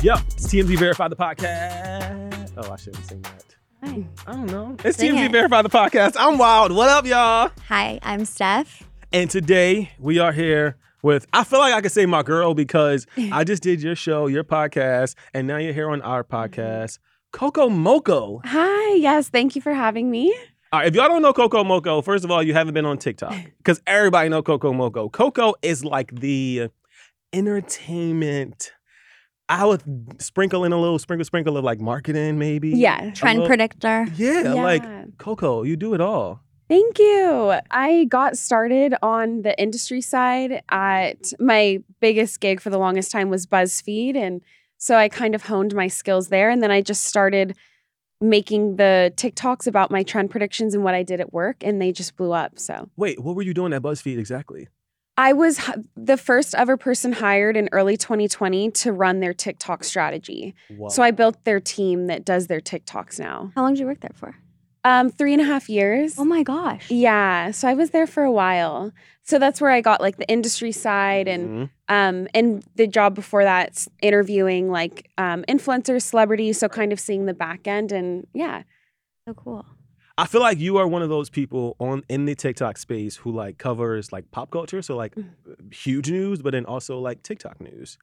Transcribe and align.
Yep, 0.00 0.18
it's 0.36 0.46
TMZ 0.46 0.78
Verify 0.78 1.08
the 1.08 1.16
podcast. 1.16 2.52
Oh, 2.56 2.70
I 2.70 2.76
shouldn't 2.76 3.04
sing 3.04 3.20
that. 3.22 3.56
Hi. 3.82 4.04
I 4.28 4.32
don't 4.32 4.46
know. 4.46 4.76
It's 4.84 4.96
Sing 4.96 5.16
TMZ 5.16 5.24
it. 5.24 5.32
Verify 5.32 5.62
the 5.62 5.68
podcast. 5.68 6.14
I'm 6.16 6.38
Wyld. 6.38 6.72
What 6.72 6.88
up, 6.88 7.04
y'all? 7.04 7.50
Hi, 7.66 7.98
I'm 8.04 8.24
Steph. 8.24 8.88
And 9.12 9.28
today 9.28 9.90
we 9.98 10.20
are 10.20 10.30
here 10.30 10.76
with, 11.02 11.26
I 11.32 11.42
feel 11.42 11.58
like 11.58 11.74
I 11.74 11.80
could 11.80 11.90
say 11.90 12.06
my 12.06 12.22
girl 12.22 12.54
because 12.54 13.08
I 13.32 13.42
just 13.42 13.60
did 13.60 13.82
your 13.82 13.96
show, 13.96 14.28
your 14.28 14.44
podcast, 14.44 15.16
and 15.34 15.48
now 15.48 15.56
you're 15.56 15.72
here 15.72 15.90
on 15.90 16.00
our 16.02 16.22
mm-hmm. 16.22 16.60
podcast, 16.60 17.00
Coco 17.32 17.68
Mocoe. 17.68 18.40
Hi, 18.44 18.94
yes, 18.94 19.30
thank 19.30 19.56
you 19.56 19.62
for 19.62 19.74
having 19.74 20.12
me. 20.12 20.32
All 20.72 20.78
right, 20.78 20.86
if 20.86 20.94
y'all 20.94 21.08
don't 21.08 21.22
know 21.22 21.32
Coco 21.32 21.64
Mocoe, 21.64 22.02
first 22.02 22.24
of 22.24 22.30
all, 22.30 22.40
you 22.40 22.54
haven't 22.54 22.74
been 22.74 22.86
on 22.86 22.98
TikTok 22.98 23.34
because 23.58 23.82
everybody 23.84 24.28
know 24.28 24.44
Coco 24.44 24.72
Mocoe. 24.72 25.08
Coco 25.08 25.54
is 25.60 25.84
like 25.84 26.14
the 26.14 26.68
entertainment. 27.32 28.74
I 29.48 29.64
would 29.64 29.82
sprinkle 30.20 30.64
in 30.64 30.72
a 30.72 30.80
little 30.80 30.98
sprinkle 30.98 31.24
sprinkle 31.24 31.56
of 31.56 31.64
like 31.64 31.80
marketing, 31.80 32.38
maybe. 32.38 32.70
Yeah. 32.70 33.10
Trend 33.12 33.40
little- 33.40 33.48
predictor. 33.48 34.06
Yeah, 34.16 34.52
like 34.54 35.18
Coco, 35.18 35.62
you 35.62 35.76
do 35.76 35.94
it 35.94 36.00
all. 36.00 36.42
Thank 36.68 36.98
you. 36.98 37.54
I 37.70 38.04
got 38.10 38.36
started 38.36 38.94
on 39.00 39.40
the 39.40 39.58
industry 39.58 40.02
side 40.02 40.62
at 40.68 41.32
my 41.40 41.82
biggest 42.00 42.40
gig 42.40 42.60
for 42.60 42.68
the 42.68 42.78
longest 42.78 43.10
time 43.10 43.30
was 43.30 43.46
BuzzFeed. 43.46 44.16
And 44.16 44.42
so 44.76 44.96
I 44.96 45.08
kind 45.08 45.34
of 45.34 45.44
honed 45.44 45.74
my 45.74 45.88
skills 45.88 46.28
there. 46.28 46.50
And 46.50 46.62
then 46.62 46.70
I 46.70 46.82
just 46.82 47.04
started 47.04 47.56
making 48.20 48.76
the 48.76 49.14
TikToks 49.16 49.66
about 49.66 49.90
my 49.90 50.02
trend 50.02 50.30
predictions 50.30 50.74
and 50.74 50.84
what 50.84 50.94
I 50.94 51.02
did 51.02 51.20
at 51.20 51.32
work. 51.32 51.56
And 51.62 51.80
they 51.80 51.90
just 51.90 52.16
blew 52.16 52.32
up. 52.32 52.58
So 52.58 52.90
Wait, 52.98 53.18
what 53.18 53.34
were 53.34 53.42
you 53.42 53.54
doing 53.54 53.72
at 53.72 53.80
BuzzFeed 53.80 54.18
exactly? 54.18 54.68
I 55.18 55.32
was 55.34 55.58
h- 55.68 55.74
the 55.96 56.16
first 56.16 56.54
ever 56.54 56.76
person 56.76 57.12
hired 57.12 57.56
in 57.56 57.68
early 57.72 57.96
2020 57.96 58.70
to 58.70 58.92
run 58.92 59.18
their 59.20 59.34
TikTok 59.34 59.82
strategy. 59.84 60.54
Wow. 60.70 60.88
So 60.88 61.02
I 61.02 61.10
built 61.10 61.44
their 61.44 61.58
team 61.60 62.06
that 62.06 62.24
does 62.24 62.46
their 62.46 62.60
TikToks 62.60 63.18
now. 63.18 63.50
How 63.56 63.62
long 63.62 63.74
did 63.74 63.80
you 63.80 63.86
work 63.86 64.00
there 64.00 64.12
for? 64.14 64.36
Um, 64.84 65.10
three 65.10 65.32
and 65.32 65.42
a 65.42 65.44
half 65.44 65.68
years. 65.68 66.14
Oh 66.18 66.24
my 66.24 66.44
gosh. 66.44 66.88
Yeah, 66.90 67.50
so 67.50 67.66
I 67.68 67.74
was 67.74 67.90
there 67.90 68.06
for 68.06 68.22
a 68.22 68.30
while. 68.30 68.92
So 69.24 69.38
that's 69.40 69.60
where 69.60 69.72
I 69.72 69.80
got 69.80 70.00
like 70.00 70.16
the 70.18 70.28
industry 70.28 70.70
side 70.72 71.26
and 71.28 71.48
Mhm. 71.48 71.70
um 71.88 72.28
and 72.32 72.62
the 72.76 72.86
job 72.86 73.14
before 73.16 73.42
that 73.44 73.86
interviewing 74.00 74.70
like 74.70 75.10
um 75.18 75.44
influencers, 75.48 76.02
celebrities, 76.02 76.58
so 76.58 76.68
kind 76.68 76.92
of 76.92 77.00
seeing 77.00 77.26
the 77.26 77.34
back 77.34 77.66
end 77.66 77.90
and 77.92 78.26
yeah. 78.32 78.62
So 79.26 79.34
cool. 79.34 79.66
I 80.18 80.26
feel 80.26 80.40
like 80.40 80.58
you 80.58 80.76
are 80.78 80.88
one 80.88 81.02
of 81.02 81.08
those 81.08 81.30
people 81.30 81.76
on 81.78 82.02
in 82.08 82.24
the 82.24 82.34
TikTok 82.34 82.76
space 82.76 83.16
who 83.16 83.30
like 83.30 83.56
covers 83.58 84.12
like 84.12 84.28
pop 84.32 84.50
culture, 84.50 84.82
so 84.82 84.96
like 84.96 85.14
Mm. 85.14 85.72
huge 85.72 86.10
news, 86.10 86.42
but 86.42 86.50
then 86.50 86.66
also 86.66 86.98
like 86.98 87.22
TikTok 87.22 87.60
news. 87.60 87.98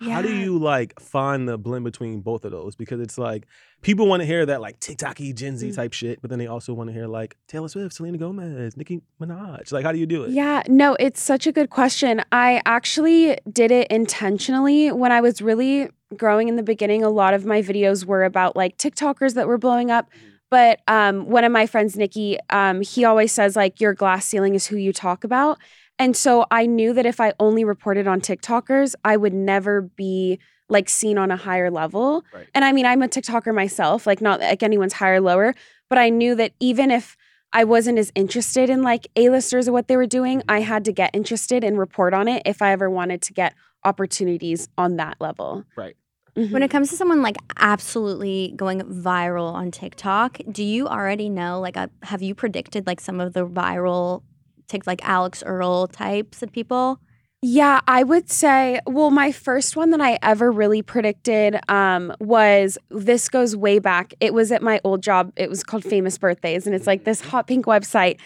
How 0.00 0.22
do 0.22 0.32
you 0.32 0.56
like 0.56 0.98
find 1.00 1.48
the 1.48 1.58
blend 1.58 1.84
between 1.84 2.20
both 2.20 2.44
of 2.44 2.52
those? 2.52 2.76
Because 2.76 3.00
it's 3.00 3.18
like 3.18 3.46
people 3.82 4.06
want 4.06 4.20
to 4.20 4.26
hear 4.26 4.46
that 4.46 4.60
like 4.60 4.78
TikTok-y 4.78 5.32
Gen 5.34 5.56
Z 5.56 5.68
Mm. 5.70 5.74
type 5.74 5.92
shit, 5.92 6.22
but 6.22 6.30
then 6.30 6.38
they 6.38 6.46
also 6.46 6.72
want 6.72 6.88
to 6.90 6.94
hear 6.94 7.08
like 7.08 7.36
Taylor 7.48 7.66
Swift, 7.66 7.92
Selena 7.96 8.16
Gomez, 8.16 8.76
Nicki 8.76 9.02
Minaj. 9.20 9.72
Like, 9.72 9.84
how 9.84 9.90
do 9.90 9.98
you 9.98 10.06
do 10.06 10.22
it? 10.22 10.30
Yeah, 10.30 10.62
no, 10.68 10.96
it's 11.00 11.20
such 11.20 11.48
a 11.48 11.52
good 11.52 11.70
question. 11.70 12.22
I 12.30 12.62
actually 12.66 13.36
did 13.50 13.72
it 13.72 13.88
intentionally 13.90 14.92
when 14.92 15.10
I 15.10 15.20
was 15.20 15.42
really 15.42 15.88
growing 16.16 16.46
in 16.48 16.54
the 16.54 16.62
beginning. 16.62 17.02
A 17.02 17.10
lot 17.10 17.34
of 17.34 17.44
my 17.44 17.60
videos 17.60 18.04
were 18.04 18.22
about 18.22 18.54
like 18.54 18.78
TikTokers 18.78 19.34
that 19.34 19.48
were 19.48 19.58
blowing 19.58 19.90
up. 19.90 20.08
But 20.50 20.80
um, 20.88 21.28
one 21.28 21.44
of 21.44 21.52
my 21.52 21.66
friends, 21.66 21.96
Nikki, 21.96 22.38
um, 22.50 22.80
he 22.80 23.04
always 23.04 23.32
says 23.32 23.56
like 23.56 23.80
your 23.80 23.94
glass 23.94 24.24
ceiling 24.26 24.54
is 24.54 24.66
who 24.66 24.76
you 24.76 24.92
talk 24.92 25.24
about. 25.24 25.58
And 25.98 26.16
so 26.16 26.46
I 26.50 26.66
knew 26.66 26.92
that 26.94 27.06
if 27.06 27.20
I 27.20 27.32
only 27.40 27.64
reported 27.64 28.06
on 28.06 28.20
TikTokers, 28.20 28.94
I 29.04 29.16
would 29.16 29.34
never 29.34 29.82
be 29.82 30.38
like 30.68 30.88
seen 30.88 31.18
on 31.18 31.30
a 31.30 31.36
higher 31.36 31.70
level. 31.70 32.24
Right. 32.32 32.46
And 32.54 32.64
I 32.64 32.72
mean, 32.72 32.86
I'm 32.86 33.02
a 33.02 33.08
TikToker 33.08 33.54
myself, 33.54 34.06
like 34.06 34.20
not 34.20 34.40
like 34.40 34.62
anyone's 34.62 34.92
higher 34.92 35.14
or 35.14 35.20
lower, 35.20 35.54
but 35.88 35.98
I 35.98 36.10
knew 36.10 36.34
that 36.36 36.52
even 36.60 36.90
if 36.90 37.16
I 37.52 37.64
wasn't 37.64 37.98
as 37.98 38.12
interested 38.14 38.68
in 38.68 38.82
like 38.82 39.08
A-listers 39.16 39.68
or 39.68 39.72
what 39.72 39.88
they 39.88 39.96
were 39.96 40.06
doing, 40.06 40.42
I 40.48 40.60
had 40.60 40.84
to 40.84 40.92
get 40.92 41.10
interested 41.14 41.64
and 41.64 41.78
report 41.78 42.12
on 42.12 42.28
it 42.28 42.42
if 42.44 42.60
I 42.60 42.72
ever 42.72 42.90
wanted 42.90 43.22
to 43.22 43.32
get 43.32 43.54
opportunities 43.84 44.68
on 44.76 44.96
that 44.96 45.16
level. 45.20 45.64
Right. 45.76 45.96
Mhm. 46.38 46.52
When 46.52 46.62
it 46.62 46.70
comes 46.70 46.90
to 46.90 46.96
someone 46.96 47.20
like 47.22 47.36
absolutely 47.58 48.52
going 48.56 48.80
viral 48.82 49.52
on 49.52 49.70
TikTok, 49.72 50.38
do 50.50 50.62
you 50.62 50.86
already 50.86 51.28
know, 51.28 51.60
like, 51.60 51.76
uh, 51.76 51.88
have 52.04 52.22
you 52.22 52.34
predicted 52.34 52.86
like 52.86 53.00
some 53.00 53.20
of 53.20 53.32
the 53.32 53.46
viral, 53.46 54.22
tick 54.68 54.86
like 54.86 55.00
Alex 55.06 55.42
Earle 55.44 55.88
types 55.88 56.42
of 56.42 56.52
people? 56.52 57.00
Yeah, 57.42 57.80
I 57.88 58.02
would 58.02 58.30
say, 58.30 58.80
well, 58.86 59.10
my 59.10 59.32
first 59.32 59.76
one 59.76 59.90
that 59.90 60.00
I 60.00 60.18
ever 60.22 60.50
really 60.50 60.82
predicted 60.82 61.58
um, 61.68 62.12
was 62.20 62.78
this 62.90 63.28
goes 63.28 63.56
way 63.56 63.78
back. 63.78 64.12
It 64.20 64.34
was 64.34 64.50
at 64.52 64.62
my 64.62 64.80
old 64.84 65.02
job. 65.02 65.32
It 65.36 65.48
was 65.48 65.62
called 65.64 65.84
Famous 65.84 66.18
Birthdays, 66.18 66.66
and 66.66 66.74
it's 66.74 66.86
like 66.86 67.04
this 67.04 67.20
hot 67.20 67.46
pink 67.46 67.66
website. 67.66 68.18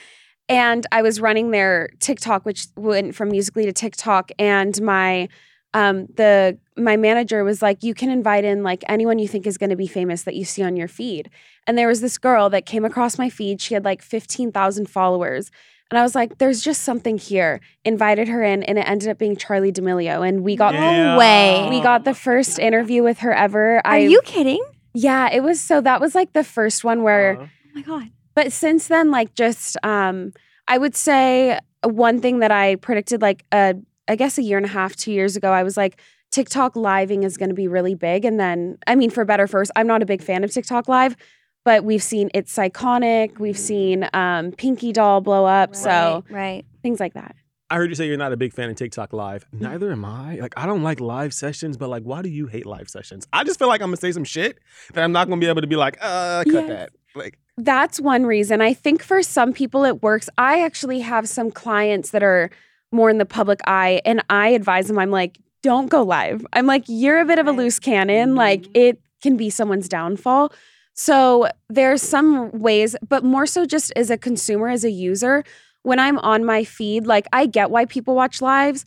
And 0.49 0.87
I 0.93 1.03
was 1.03 1.21
running 1.21 1.51
their 1.51 1.91
TikTok, 2.01 2.45
which 2.47 2.67
went 2.77 3.15
from 3.15 3.31
Musical.ly 3.31 3.67
to 3.67 3.73
TikTok, 3.73 4.31
and 4.39 4.81
my 4.83 5.29
um, 5.75 6.07
the 6.17 6.59
my 6.77 6.97
manager 6.97 7.45
was 7.45 7.63
like, 7.63 7.83
"You 7.83 7.95
can 7.95 8.11
invite 8.11 8.45
in 8.45 8.63
like 8.63 8.83
anyone 8.89 9.19
you 9.19 9.29
think 9.29 9.47
is 9.47 9.59
going 9.59 9.71
to 9.71 9.77
be 9.77 9.87
famous 9.87 10.23
that 10.25 10.35
you 10.35 10.45
see 10.45 10.63
on 10.63 10.77
your 10.77 10.89
feed." 10.89 11.31
And 11.67 11.79
there 11.79 11.89
was 11.89 12.01
this 12.01 12.19
girl 12.19 12.51
that 12.51 12.67
came 12.67 12.85
across 12.85 13.19
my 13.19 13.29
feed. 13.31 13.61
She 13.61 13.75
had 13.75 13.85
like 13.85 14.03
fifteen 14.03 14.53
thousand 14.53 14.89
followers. 14.91 15.51
And 15.91 15.99
I 15.99 16.03
was 16.03 16.15
like, 16.15 16.39
there's 16.39 16.63
just 16.63 16.85
something 16.85 17.19
here. 17.19 17.61
Invited 17.85 18.27
her 18.29 18.43
in, 18.43 18.63
and 18.63 18.79
it 18.79 18.89
ended 18.89 19.11
up 19.11 19.19
being 19.19 19.37
Charli 19.37 19.71
D'Amelio. 19.71 20.27
And 20.27 20.43
we 20.43 20.57
got 20.57 20.73
Yeah. 20.73 21.13
No 21.13 21.19
way. 21.19 21.67
we 21.69 21.81
got 21.83 22.05
the 22.05 22.15
first 22.15 22.59
interview 22.59 23.03
with 23.03 23.19
her 23.19 23.33
ever. 23.35 23.77
Are 23.87 23.95
I, 23.95 23.99
you 23.99 24.23
kidding? 24.25 24.65
Yeah, 24.95 25.29
it 25.31 25.43
was 25.43 25.61
so 25.61 25.83
that 25.83 26.01
was 26.01 26.15
like 26.15 26.33
the 26.33 26.45
first 26.45 26.83
one 26.83 27.03
where 27.03 27.35
Uh-huh. 27.35 27.47
Oh 27.47 27.71
my 27.75 27.83
god. 27.83 28.11
but 28.35 28.53
since 28.53 28.89
then, 28.89 29.11
like 29.11 29.35
just 29.35 29.77
um 29.83 30.33
I 30.67 30.79
would 30.79 30.97
say 30.97 31.59
one 31.83 32.21
thing 32.21 32.39
that 32.39 32.51
I 32.51 32.77
predicted 32.77 33.21
like 33.21 33.45
uh 33.53 33.75
I 34.09 34.17
guess 34.17 34.39
a 34.39 34.43
year 34.43 34.57
and 34.57 34.67
a 34.67 34.71
half, 34.71 34.97
two 34.97 35.13
years 35.13 35.37
ago, 35.37 35.53
I 35.53 35.63
was 35.63 35.77
like, 35.77 36.01
TikTok 36.31 36.77
living 36.77 37.23
is 37.25 37.37
gonna 37.37 37.55
be 37.55 37.69
really 37.69 37.95
big. 37.95 38.25
And 38.25 38.41
then 38.41 38.79
I 38.87 38.95
mean 38.95 39.11
for 39.11 39.25
better 39.25 39.47
first, 39.47 39.71
I'm 39.77 39.87
not 39.87 40.03
a 40.03 40.07
big 40.07 40.23
fan 40.23 40.45
of 40.45 40.51
TikTok 40.51 40.89
live, 40.89 41.17
but 41.65 41.85
we've 41.85 42.03
seen 42.03 42.31
it's 42.35 42.57
iconic, 42.57 43.39
we've 43.39 43.59
seen 43.59 44.09
um 44.15 44.53
Pinky 44.53 44.93
Doll 44.93 45.21
blow 45.21 45.45
up. 45.45 45.77
So 45.77 46.25
right, 46.31 46.35
right. 46.35 46.67
things 46.83 47.01
like 47.01 47.15
that. 47.15 47.37
I 47.71 47.77
heard 47.77 47.89
you 47.89 47.95
say 47.95 48.07
you're 48.07 48.19
not 48.19 48.33
a 48.35 48.37
big 48.37 48.53
fan 48.53 48.69
of 48.69 48.77
TikTok 48.77 49.15
live. 49.15 49.47
Neither 49.51 49.91
am 49.93 50.05
I. 50.05 50.35
Like, 50.35 50.53
I 50.59 50.67
don't 50.67 50.83
like 50.83 51.01
live 51.01 51.33
sessions, 51.33 51.79
but 51.79 51.89
like, 51.89 52.03
why 52.03 52.21
do 52.21 52.29
you 52.29 52.47
hate 52.47 52.67
live 52.67 52.91
sessions? 52.91 53.27
I 53.33 53.45
just 53.45 53.59
feel 53.59 53.69
like 53.69 53.81
I'm 53.81 53.89
gonna 53.89 53.97
say 53.97 54.13
some 54.13 54.25
shit 54.25 54.59
that 54.93 55.03
I'm 55.03 55.13
not 55.13 55.27
gonna 55.29 55.41
be 55.41 55.47
able 55.47 55.63
to 55.63 55.67
be 55.67 55.77
like, 55.77 55.97
uh, 56.03 56.45
cut 56.45 56.53
Yes. 56.53 56.69
that. 56.69 56.91
Like, 57.15 57.39
That's 57.57 57.99
one 58.01 58.27
reason. 58.27 58.61
I 58.61 58.75
think 58.75 59.03
for 59.03 59.23
some 59.23 59.53
people 59.55 59.85
it 59.85 60.03
works. 60.03 60.29
I 60.37 60.61
actually 60.63 61.01
have 61.01 61.29
some 61.29 61.51
clients 61.51 62.11
that 62.11 62.23
are 62.23 62.51
more 62.93 63.11
in 63.11 63.19
the 63.19 63.27
public 63.27 63.61
eye, 63.67 64.01
and 64.05 64.23
I 64.31 64.49
advise 64.49 64.87
them, 64.89 64.99
I'm 64.99 65.11
like, 65.11 65.39
don't 65.63 65.89
go 65.89 66.03
live. 66.03 66.45
I'm 66.53 66.67
like, 66.67 66.85
you're 66.87 67.21
a 67.21 67.25
bit 67.25 67.39
of 67.39 67.47
a 67.47 67.53
loose 67.53 67.79
cannon. 67.79 68.31
Mm-hmm. 68.31 68.39
Like, 68.39 68.67
it 68.75 69.01
can 69.23 69.37
be 69.37 69.51
someone's 69.51 69.89
downfall. 69.89 70.53
So 70.95 71.49
there's 71.69 72.03
some 72.03 72.51
ways, 72.53 72.97
but 73.09 73.25
more 73.25 73.47
so 73.47 73.65
just 73.65 73.93
as 73.97 74.11
a 74.11 74.19
consumer, 74.19 74.69
as 74.69 74.85
a 74.85 74.91
user, 74.91 75.45
when 75.83 75.99
I'm 75.99 76.19
on 76.19 76.45
my 76.45 76.65
feed, 76.65 77.07
like, 77.07 77.27
I 77.33 77.47
get 77.47 77.71
why 77.71 77.87
people 77.87 78.15
watch 78.15 78.43
lives. 78.43 78.85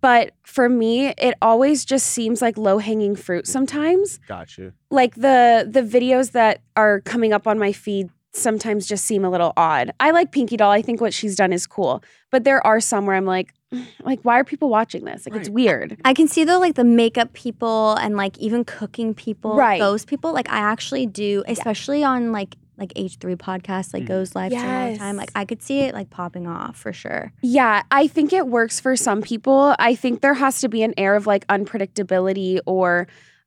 But 0.00 0.32
for 0.44 0.68
me, 0.68 1.08
it 1.08 1.34
always 1.42 1.84
just 1.84 2.06
seems 2.06 2.40
like 2.40 2.56
low 2.56 2.78
hanging 2.78 3.16
fruit 3.16 3.48
sometimes 3.48 4.18
got 4.28 4.56
you. 4.56 4.72
like 4.92 5.16
the 5.16 5.68
the 5.68 5.82
videos 5.82 6.30
that 6.30 6.62
are 6.76 7.00
coming 7.00 7.32
up 7.32 7.48
on 7.48 7.58
my 7.58 7.72
feed 7.72 8.08
sometimes 8.32 8.86
just 8.86 9.04
seem 9.04 9.24
a 9.24 9.30
little 9.30 9.52
odd. 9.56 9.92
I 10.00 10.10
like 10.10 10.32
Pinky 10.32 10.56
Doll. 10.56 10.70
I 10.70 10.82
think 10.82 11.00
what 11.00 11.12
she's 11.12 11.36
done 11.36 11.52
is 11.52 11.66
cool. 11.66 12.02
But 12.30 12.44
there 12.44 12.64
are 12.66 12.80
some 12.80 13.06
where 13.06 13.16
I'm 13.16 13.26
like, 13.26 13.54
like, 14.02 14.20
why 14.22 14.38
are 14.38 14.44
people 14.44 14.68
watching 14.68 15.04
this? 15.04 15.26
Like, 15.26 15.38
it's 15.38 15.48
weird. 15.48 16.00
I 16.04 16.14
can 16.14 16.28
see 16.28 16.44
though, 16.44 16.58
like 16.58 16.74
the 16.74 16.84
makeup 16.84 17.32
people 17.32 17.94
and 17.94 18.16
like 18.16 18.38
even 18.38 18.64
cooking 18.64 19.14
people, 19.14 19.56
Right. 19.56 19.80
those 19.80 20.04
people. 20.04 20.32
Like 20.32 20.48
I 20.50 20.58
actually 20.58 21.06
do, 21.06 21.44
especially 21.46 22.04
on 22.04 22.32
like 22.32 22.56
like 22.80 22.94
H3 22.94 23.36
podcast 23.36 23.92
like 23.92 24.04
mm-hmm. 24.04 24.06
goes 24.06 24.34
live 24.34 24.50
stream 24.52 24.64
all 24.64 24.90
the 24.92 24.98
time. 24.98 25.16
Like 25.16 25.30
I 25.34 25.44
could 25.44 25.62
see 25.62 25.80
it 25.80 25.94
like 25.94 26.08
popping 26.08 26.46
off 26.46 26.78
for 26.78 26.92
sure. 26.94 27.30
Yeah, 27.42 27.82
I 27.90 28.06
think 28.06 28.32
it 28.32 28.48
works 28.48 28.80
for 28.80 28.96
some 28.96 29.20
people. 29.20 29.76
I 29.78 29.94
think 29.94 30.22
there 30.22 30.34
has 30.34 30.60
to 30.62 30.68
be 30.68 30.82
an 30.82 30.94
air 30.96 31.14
of 31.14 31.26
like 31.26 31.46
unpredictability 31.48 32.58
or 32.64 33.06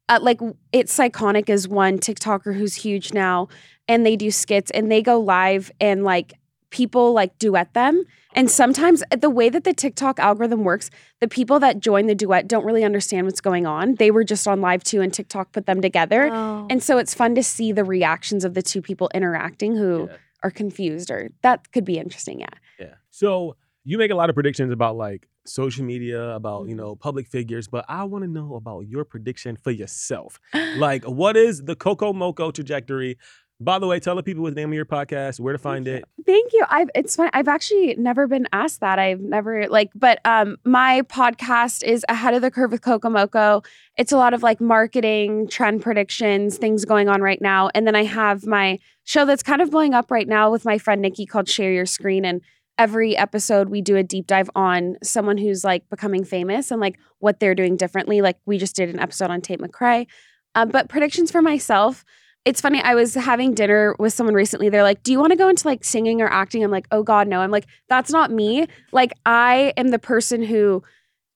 uh, 0.10 0.20
like 0.22 0.40
it's 0.72 0.96
Psychonic 0.98 1.50
is 1.50 1.68
one 1.68 1.98
TikToker 1.98 2.56
who's 2.56 2.76
huge 2.76 3.14
now 3.14 3.48
and 3.88 4.06
they 4.06 4.16
do 4.16 4.32
skits 4.32 4.72
and 4.72 4.92
they 4.92 5.02
go 5.02 5.20
live 5.20 5.72
and 5.80 6.04
like 6.04 6.34
people 6.70 7.14
like 7.14 7.38
duet 7.38 7.74
them. 7.74 8.04
And 8.36 8.50
sometimes 8.50 9.04
uh, 9.12 9.16
the 9.16 9.30
way 9.30 9.50
that 9.50 9.64
the 9.64 9.74
TikTok 9.74 10.20
algorithm 10.20 10.64
works, 10.64 10.90
the 11.20 11.28
people 11.28 11.60
that 11.60 11.80
join 11.80 12.08
the 12.08 12.16
duet 12.16 12.48
don't 12.48 12.66
really 12.66 12.84
understand 12.84 13.28
what's 13.28 13.42
going 13.42 13.68
on. 13.68 13.96
They 13.96 14.10
were 14.10 14.24
just 14.24 14.48
on 14.48 14.60
live 14.60 14.84
too 14.84 15.00
and 15.02 15.14
TikTok 15.14 15.52
put 15.52 15.68
them 15.68 15.82
together. 15.82 16.30
Oh. 16.34 16.66
And 16.70 16.82
so 16.82 16.98
it's 16.98 17.14
fun 17.14 17.36
to 17.36 17.44
see 17.44 17.72
the 17.72 17.84
reactions 17.84 18.44
of 18.44 18.56
the 18.56 18.64
two 18.64 18.82
people 18.82 19.10
interacting 19.14 19.76
who 19.76 20.08
Yeah. 20.10 20.18
are 20.44 20.52
confused 20.52 21.12
or 21.12 21.30
that 21.44 21.72
could 21.72 21.86
be 21.86 21.98
interesting. 22.00 22.40
Yeah. 22.40 22.48
Yeah. 22.80 22.94
So 23.12 23.56
you 23.84 23.98
make 24.00 24.12
a 24.12 24.16
lot 24.16 24.30
of 24.30 24.34
predictions 24.36 24.72
about 24.74 24.96
like 24.96 25.28
social 25.46 25.84
media, 25.86 26.30
about 26.30 26.62
Mm-hmm. 26.62 26.70
you 26.70 26.76
know 26.76 26.96
public 26.96 27.28
figures, 27.28 27.68
but 27.68 27.86
I 27.90 28.04
want 28.04 28.24
to 28.24 28.30
know 28.30 28.56
about 28.56 28.82
your 28.88 29.04
prediction 29.06 29.58
for 29.58 29.72
yourself. 29.72 30.40
Like, 30.78 31.04
what 31.06 31.38
is 31.38 31.64
the 31.64 31.76
Coco 31.76 32.14
Mocoe 32.14 32.52
trajectory? 32.52 33.18
By 33.60 33.80
the 33.80 33.88
way, 33.88 34.00
tell 34.00 34.16
the 34.16 34.24
people 34.24 34.44
what 34.44 34.56
the 34.56 34.60
name 34.62 34.70
of 34.72 34.76
your 34.76 34.86
podcast, 34.86 35.40
where 35.40 35.54
to 35.54 35.60
find 35.60 35.88
it. 35.88 36.04
Thank 36.26 36.52
you. 36.52 36.66
I've 36.70 36.90
it's 36.96 37.16
fun. 37.16 37.30
I've 37.34 37.48
actually 37.48 37.96
never 37.98 38.28
been 38.28 38.48
asked 38.52 38.82
that. 38.82 39.00
I've 39.00 39.22
never 39.22 39.68
like, 39.70 39.92
but 39.96 40.20
um, 40.26 40.58
my 40.66 41.04
podcast 41.04 41.84
is 41.84 42.04
ahead 42.10 42.34
of 42.34 42.42
the 42.42 42.52
curve 42.52 42.72
with 42.72 42.82
Coco 42.82 43.10
Mocoe. 43.10 43.62
It's 43.98 44.12
a 44.12 44.18
lot 44.18 44.34
of 44.34 44.44
like 44.44 44.60
marketing, 44.60 45.48
trend 45.48 45.82
predictions, 45.82 46.58
things 46.58 46.84
going 46.84 47.08
on 47.08 47.22
right 47.22 47.42
now, 47.42 47.70
and 47.74 47.86
then 47.88 47.96
I 47.96 48.04
have 48.04 48.46
my 48.46 48.80
show 49.06 49.26
that's 49.26 49.44
kind 49.44 49.62
of 49.62 49.70
blowing 49.72 49.94
up 49.94 50.12
right 50.12 50.28
now 50.28 50.52
with 50.52 50.66
my 50.66 50.78
friend 50.78 51.02
Nikki 51.02 51.26
called 51.26 51.48
Share 51.48 51.72
Your 51.72 51.86
Screen, 51.86 52.26
and 52.26 52.42
every 52.78 53.16
episode 53.16 53.70
we 53.70 53.82
do 53.82 53.96
a 53.96 54.04
deep 54.04 54.28
dive 54.28 54.50
on 54.56 54.96
someone 55.04 55.38
who's 55.38 55.64
like 55.64 55.88
becoming 55.90 56.24
famous 56.24 56.72
and 56.72 56.82
like 56.82 56.98
what 57.20 57.40
they're 57.40 57.56
doing 57.56 57.78
differently. 57.78 58.22
Like 58.22 58.38
we 58.46 58.58
just 58.58 58.76
did 58.76 58.90
an 58.90 59.00
episode 59.00 59.30
on 59.30 59.42
Tate 59.42 59.60
McRae, 59.60 60.08
um, 60.56 60.70
but 60.70 60.90
predictions 60.90 61.32
for 61.32 61.42
myself 61.42 62.04
it's 62.46 62.60
funny. 62.60 62.82
I 62.82 62.94
was 62.94 63.16
having 63.16 63.54
dinner 63.54 63.96
with 64.00 64.14
someone 64.14 64.36
recently. 64.36 64.70
They're 64.70 64.84
like, 64.84 65.04
Do 65.04 65.12
you 65.12 65.20
want 65.20 65.32
to 65.32 65.38
go 65.38 65.48
into 65.48 65.68
like 65.68 65.84
singing 65.84 66.22
or 66.22 66.28
acting? 66.28 66.64
I'm 66.64 66.72
like, 66.72 66.88
Oh 66.92 67.04
God, 67.04 67.28
no. 67.28 67.40
I'm 67.40 67.52
like, 67.52 67.68
That's 67.88 68.12
not 68.12 68.32
me. 68.32 68.68
Like, 68.92 69.14
I 69.26 69.74
am 69.78 69.90
the 69.90 70.00
person 70.00 70.44
who 70.44 70.84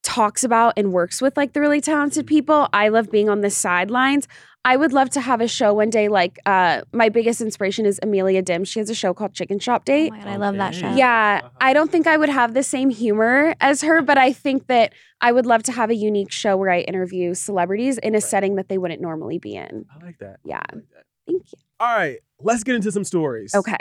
talks 0.08 0.46
about 0.46 0.74
and 0.78 0.94
works 0.94 1.22
with 1.22 1.36
like 1.36 1.52
the 1.52 1.60
really 1.60 1.82
talented 1.82 2.26
people. 2.26 2.70
I 2.72 2.88
love 2.88 3.12
being 3.12 3.28
on 3.30 3.42
the 3.42 3.50
sidelines. 3.50 4.26
I 4.64 4.78
would 4.78 4.94
love 4.94 5.10
to 5.12 5.22
have 5.22 5.42
a 5.42 5.50
show 5.50 5.74
one 5.74 5.90
day. 5.90 6.08
Like, 6.08 6.40
uh, 6.46 6.82
my 6.94 7.10
biggest 7.10 7.42
inspiration 7.42 7.86
is 7.86 8.00
Amelia 8.02 8.42
Dim. 8.42 8.64
She 8.64 8.80
has 8.80 8.90
a 8.90 8.96
show 8.96 9.14
called 9.14 9.34
Chicken 9.34 9.60
Shop 9.60 9.82
Oh 9.84 9.86
Date. 9.86 10.12
my 10.12 10.20
god, 10.20 10.28
I 10.28 10.36
love 10.38 10.56
that 10.56 10.76
show. 10.76 10.94
Yeah, 10.96 11.50
I 11.60 11.74
don't 11.74 11.92
think 11.92 12.08
I 12.08 12.16
would 12.16 12.30
have 12.30 12.54
the 12.54 12.64
same 12.64 12.90
humor 12.90 13.54
as 13.60 13.82
her, 13.82 14.02
but 14.02 14.18
I 14.18 14.32
think 14.32 14.68
that 14.68 14.94
I 15.20 15.34
would 15.34 15.46
love 15.46 15.64
to 15.64 15.74
have 15.74 15.90
a 15.90 15.96
unique 15.96 16.32
show 16.32 16.56
where 16.56 16.70
I 16.70 16.80
interview 16.82 17.34
celebrities 17.34 17.98
in 17.98 18.16
a 18.16 18.22
setting 18.22 18.56
that 18.56 18.70
they 18.70 18.78
wouldn't 18.78 19.02
normally 19.02 19.40
be 19.40 19.56
in. 19.56 19.86
I 19.94 20.06
like 20.06 20.20
that. 20.20 20.38
Yeah. 20.46 20.62
Like 20.74 20.90
that. 20.94 21.04
Thank 21.28 21.44
you. 21.52 21.60
All 21.82 21.96
right, 21.96 22.20
let's 22.40 22.64
get 22.64 22.76
into 22.76 22.92
some 22.94 23.04
stories. 23.04 23.54
Okay. 23.54 23.78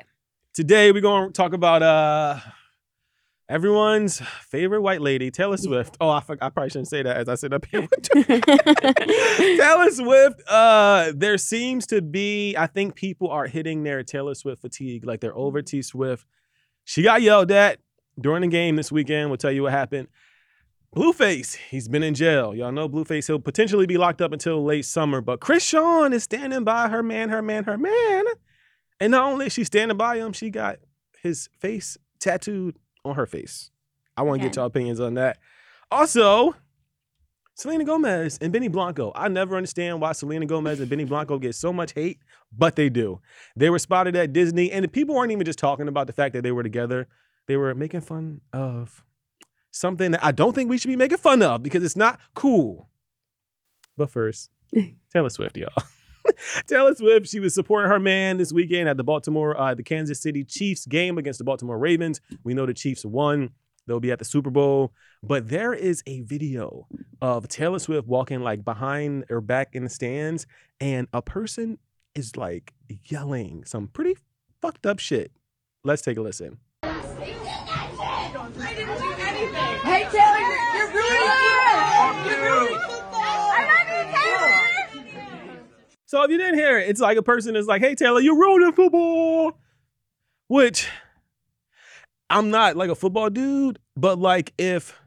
Today 0.55 0.91
we're 0.91 1.03
going 1.03 1.29
to 1.29 1.33
talk 1.33 1.53
about 1.53 1.83
uh 1.83 2.39
everyone's 3.49 4.21
favorite 4.43 4.83
white 4.83 5.01
lady, 5.01 5.31
Taylor 5.31 5.57
Swift. 5.57 5.97
Oh, 6.01 6.09
I, 6.09 6.19
I 6.41 6.51
probably 6.51 6.71
shouldn't 6.71 6.89
say 6.89 7.03
that 7.03 7.17
as 7.17 7.29
I 7.29 7.35
sit 7.35 7.53
up 7.53 7.67
here. 7.67 7.89
Taylor 8.15 9.91
Swift. 9.91 10.43
Uh, 10.49 11.13
there 11.15 11.39
seems 11.39 11.87
to 11.89 12.03
be, 12.03 12.57
I 12.57 12.67
think 12.67 12.95
people 12.95 13.29
are 13.31 13.47
hitting 13.47 13.83
their 13.83 14.03
Taylor 14.03 14.35
Swift 14.35 14.61
fatigue, 14.61 15.07
like 15.07 15.21
they're 15.21 15.37
over 15.37 15.63
T 15.63 15.83
Swift. 15.83 16.27
She 16.85 17.03
got 17.03 17.23
yelled 17.23 17.51
at 17.51 17.79
during 18.21 18.43
the 18.43 18.49
game 18.49 18.77
this 18.77 18.93
weekend. 18.93 19.31
We'll 19.31 19.39
tell 19.39 19.53
you 19.53 19.65
what 19.65 19.73
happened. 19.73 20.09
Blueface, 20.95 21.57
he's 21.57 21.89
been 21.89 22.03
in 22.03 22.15
jail. 22.15 22.55
Y'all 22.55 22.73
know 22.73 22.89
Blueface. 22.89 23.27
He'll 23.27 23.39
potentially 23.39 23.87
be 23.87 23.99
locked 23.99 24.23
up 24.23 24.33
until 24.33 24.65
late 24.65 24.87
summer. 24.87 25.21
But 25.21 25.41
Chrisean 25.41 26.15
is 26.15 26.23
standing 26.23 26.65
by 26.65 26.89
her 26.89 27.03
man, 27.03 27.29
her 27.29 27.43
man, 27.43 27.65
her 27.65 27.77
man. 27.77 28.25
And 28.99 29.11
not 29.11 29.31
only 29.31 29.47
is 29.47 29.53
she 29.53 29.65
standing 29.65 29.99
by 29.99 30.17
him, 30.17 30.33
she 30.33 30.49
got 30.49 30.79
his 31.23 31.51
face 31.59 31.99
tattooed 32.19 32.79
on 33.09 33.15
her 33.17 33.27
face. 33.27 33.71
I 34.17 34.23
want 34.23 34.41
to 34.41 34.45
get 34.47 34.53
Okay. 34.53 34.61
y'all 34.61 34.67
opinions 34.67 35.01
on 35.01 35.15
that. 35.15 35.39
Also, 35.91 36.55
Selena 37.55 37.85
Gomez 37.85 38.39
and 38.41 38.53
Benny 38.53 38.69
Blanco. 38.69 39.13
I 39.15 39.29
never 39.29 39.57
understand 39.57 40.01
why 40.01 40.13
Selena 40.13 40.47
Gomez 40.47 40.81
and 40.81 40.91
Benny 40.91 41.05
Blanco 41.05 41.39
get 41.39 41.55
so 41.55 41.73
much 41.73 41.93
hate, 41.93 42.19
but 42.57 42.77
they 42.77 42.89
do. 42.89 43.21
They 43.57 43.71
were 43.71 43.79
spotted 43.79 44.15
at 44.17 44.33
Disney, 44.33 44.71
and 44.73 44.85
the 44.85 44.89
people 44.89 45.15
weren't 45.15 45.33
even 45.33 45.45
just 45.47 45.59
talking 45.59 45.89
about 45.89 46.07
the 46.07 46.13
fact 46.13 46.35
that 46.35 46.43
they 46.43 46.53
were 46.53 46.63
together. 46.63 47.07
They 47.47 47.57
were 47.57 47.75
making 47.75 48.01
fun 48.03 48.41
of 48.53 49.05
something 49.71 50.11
that 50.11 50.25
I 50.25 50.33
don't 50.33 50.55
think 50.55 50.69
we 50.69 50.79
should 50.79 50.89
be 50.89 50.97
making 50.97 51.19
fun 51.19 51.43
of 51.43 51.63
because 51.63 51.83
it's 51.85 51.97
not 51.97 52.19
cool. 52.35 52.89
But 53.97 54.11
first, 54.11 54.51
Taylor 55.13 55.31
Swift, 55.31 55.57
y'all. 55.57 55.73
Taylor 56.67 56.95
Swift, 56.95 57.29
she 57.29 57.41
was 57.41 57.55
supporting 57.55 57.91
her 57.91 57.99
man 57.99 58.37
this 58.39 58.53
weekend 58.53 58.89
at 58.89 58.97
the 58.97 59.05
Baltimore, 59.05 59.59
uh, 59.59 59.75
the 59.75 59.83
Kansas 59.83 60.21
City 60.21 60.45
Chiefs 60.45 60.87
game 60.87 61.19
against 61.19 61.39
the 61.39 61.45
Baltimore 61.45 61.79
Ravens. 61.79 62.21
We 62.45 62.55
know 62.55 62.67
the 62.67 62.75
Chiefs 62.75 63.05
won. 63.05 63.51
They'll 63.87 64.01
be 64.01 64.11
at 64.11 64.19
the 64.19 64.25
Super 64.25 64.51
Bowl. 64.51 64.93
But 65.23 65.49
there 65.49 65.73
is 65.73 66.03
a 66.07 66.21
video 66.23 66.87
of 67.23 67.49
Taylor 67.49 67.79
Swift 67.79 68.07
walking 68.07 68.41
like 68.41 68.65
behind 68.65 69.25
or 69.31 69.41
back 69.41 69.75
in 69.75 69.85
the 69.85 69.91
stands, 69.91 70.47
and 70.81 71.09
a 71.13 71.23
person 71.23 71.79
is 72.15 72.37
like 72.37 72.73
yelling 73.05 73.65
some 73.65 73.89
pretty 73.89 74.17
fucked 74.61 74.87
up 74.87 74.99
shit. 74.99 75.33
Let's 75.85 76.03
take 76.03 76.17
a 76.17 76.21
listen. 76.21 76.59
Hey 79.87 80.03
Taylor, 80.11 80.39
you're, 80.39 80.57
you're 80.75 80.91
ruining 80.93 81.37
You're 82.27 82.43
ruining 82.43 82.86
So 86.07 86.23
if 86.23 86.31
you 86.31 86.39
didn't 86.39 86.55
hear 86.55 86.79
it, 86.79 86.89
it's 86.89 87.01
like 87.01 87.19
a 87.19 87.23
person 87.23 87.57
is 87.57 87.67
like, 87.67 87.83
"Hey 87.83 87.95
Taylor, 87.95 88.21
you're 88.21 88.39
ruining 88.39 88.73
football," 88.73 89.59
which 90.49 90.89
I'm 92.31 92.51
not 92.51 92.77
like 92.77 92.91
a 92.91 92.95
football 92.95 93.29
dude, 93.31 93.79
but 93.97 94.19
like 94.19 94.53
if 94.59 94.99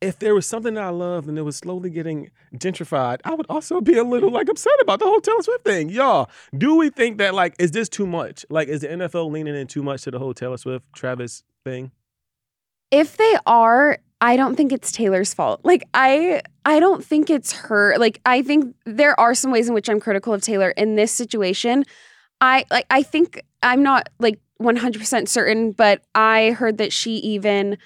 if 0.00 0.18
there 0.20 0.34
was 0.34 0.46
something 0.46 0.74
that 0.74 0.84
I 0.84 0.90
loved 0.90 1.28
and 1.28 1.36
it 1.38 1.42
was 1.42 1.56
slowly 1.56 1.90
getting 1.90 2.30
gentrified, 2.54 3.18
I 3.24 3.34
would 3.34 3.46
also 3.48 3.80
be 3.80 3.96
a 3.98 4.04
little 4.04 4.30
like 4.30 4.48
upset 4.48 4.72
about 4.80 5.00
the 5.00 5.06
whole 5.06 5.20
Taylor 5.20 5.42
Swift 5.42 5.64
thing. 5.64 5.88
Y'all, 5.88 6.30
do 6.56 6.76
we 6.76 6.90
think 6.90 7.18
that 7.18 7.34
like 7.34 7.54
is 7.58 7.70
this 7.72 7.88
too 7.88 8.06
much? 8.06 8.44
Like, 8.50 8.68
is 8.68 8.82
the 8.82 8.88
NFL 8.88 9.30
leaning 9.30 9.56
in 9.56 9.66
too 9.66 9.82
much 9.82 10.02
to 10.02 10.10
the 10.10 10.18
whole 10.18 10.34
Taylor 10.34 10.56
Swift 10.56 10.86
Travis 10.92 11.42
thing? 11.64 11.92
if 12.90 13.16
they 13.16 13.36
are 13.46 13.98
i 14.20 14.36
don't 14.36 14.56
think 14.56 14.72
it's 14.72 14.92
taylor's 14.92 15.34
fault. 15.34 15.60
Like 15.64 15.84
i 15.94 16.42
i 16.64 16.80
don't 16.80 17.04
think 17.04 17.30
it's 17.30 17.52
her. 17.52 17.96
Like 17.98 18.20
i 18.24 18.42
think 18.42 18.74
there 18.84 19.18
are 19.18 19.34
some 19.34 19.50
ways 19.50 19.68
in 19.68 19.74
which 19.74 19.88
i'm 19.88 20.00
critical 20.00 20.32
of 20.32 20.42
taylor 20.42 20.70
in 20.70 20.96
this 20.96 21.12
situation. 21.12 21.84
I 22.40 22.64
like 22.70 22.86
i 22.90 23.02
think 23.02 23.42
i'm 23.62 23.82
not 23.82 24.08
like 24.18 24.40
100% 24.60 25.28
certain 25.28 25.72
but 25.72 26.02
i 26.14 26.50
heard 26.52 26.78
that 26.78 26.92
she 26.92 27.12
even 27.16 27.78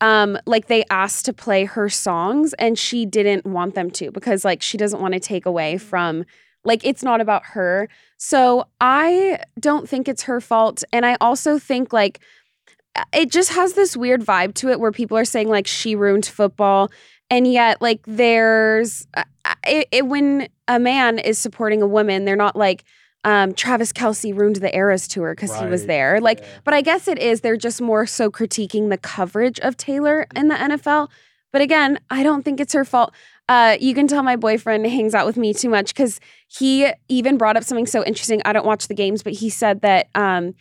um 0.00 0.38
like 0.46 0.66
they 0.66 0.84
asked 0.90 1.24
to 1.26 1.32
play 1.32 1.64
her 1.64 1.88
songs 1.88 2.54
and 2.54 2.78
she 2.78 3.06
didn't 3.06 3.46
want 3.46 3.74
them 3.74 3.90
to 3.90 4.10
because 4.10 4.44
like 4.44 4.62
she 4.62 4.76
doesn't 4.76 5.00
want 5.00 5.14
to 5.14 5.20
take 5.20 5.46
away 5.46 5.78
from 5.78 6.24
like 6.64 6.84
it's 6.84 7.02
not 7.02 7.20
about 7.20 7.44
her. 7.44 7.88
So 8.16 8.66
i 8.80 9.38
don't 9.60 9.88
think 9.88 10.08
it's 10.08 10.24
her 10.24 10.40
fault. 10.40 10.82
And 10.92 11.04
i 11.06 11.16
also 11.20 11.58
think 11.58 11.92
like 11.92 12.20
it 13.12 13.30
just 13.30 13.52
has 13.52 13.74
this 13.74 13.96
weird 13.96 14.22
vibe 14.22 14.54
to 14.54 14.68
it 14.70 14.80
where 14.80 14.92
people 14.92 15.16
are 15.16 15.24
saying 15.24 15.48
like 15.48 15.66
she 15.66 15.94
ruined 15.94 16.26
football 16.26 16.90
and 17.30 17.50
yet 17.50 17.80
like 17.82 18.00
there's 18.06 19.06
uh, 19.14 19.24
it, 19.66 19.88
it, 19.90 20.06
when 20.06 20.48
a 20.68 20.78
man 20.78 21.18
is 21.18 21.38
supporting 21.38 21.82
a 21.82 21.86
woman 21.86 22.24
they're 22.24 22.36
not 22.36 22.56
like 22.56 22.84
um, 23.24 23.54
Travis 23.54 23.92
Kelce 23.92 24.36
ruined 24.36 24.56
the 24.56 24.74
Eras 24.76 25.08
tour 25.08 25.34
because 25.34 25.58
he 25.58 25.64
was 25.64 25.86
there. 25.86 26.20
Like, 26.20 26.40
yeah. 26.40 26.46
but 26.62 26.74
I 26.74 26.82
guess 26.82 27.08
it 27.08 27.18
is. 27.18 27.40
They're 27.40 27.56
just 27.56 27.80
more 27.80 28.04
so 28.06 28.30
critiquing 28.30 28.90
the 28.90 28.98
coverage 28.98 29.58
of 29.60 29.78
Taylor 29.78 30.26
in 30.36 30.48
the 30.48 30.54
NFL. 30.54 31.08
But 31.50 31.62
again, 31.62 31.98
I 32.10 32.22
don't 32.22 32.42
think 32.42 32.60
it's 32.60 32.74
her 32.74 32.84
fault. 32.84 33.14
Uh, 33.48 33.76
you 33.80 33.94
can 33.94 34.08
tell 34.08 34.22
my 34.22 34.36
boyfriend 34.36 34.86
hangs 34.86 35.14
out 35.14 35.24
with 35.24 35.36
me 35.36 35.54
too 35.54 35.68
much 35.68 35.94
because 35.94 36.20
he 36.48 36.90
even 37.08 37.38
brought 37.38 37.56
up 37.56 37.64
something 37.64 37.86
so 37.86 38.04
interesting. 38.04 38.42
I 38.44 38.52
don't 38.52 38.66
watch 38.66 38.88
the 38.88 38.94
games, 38.94 39.22
but 39.22 39.34
he 39.34 39.48
said 39.48 39.80
that 39.82 40.08
um, 40.14 40.54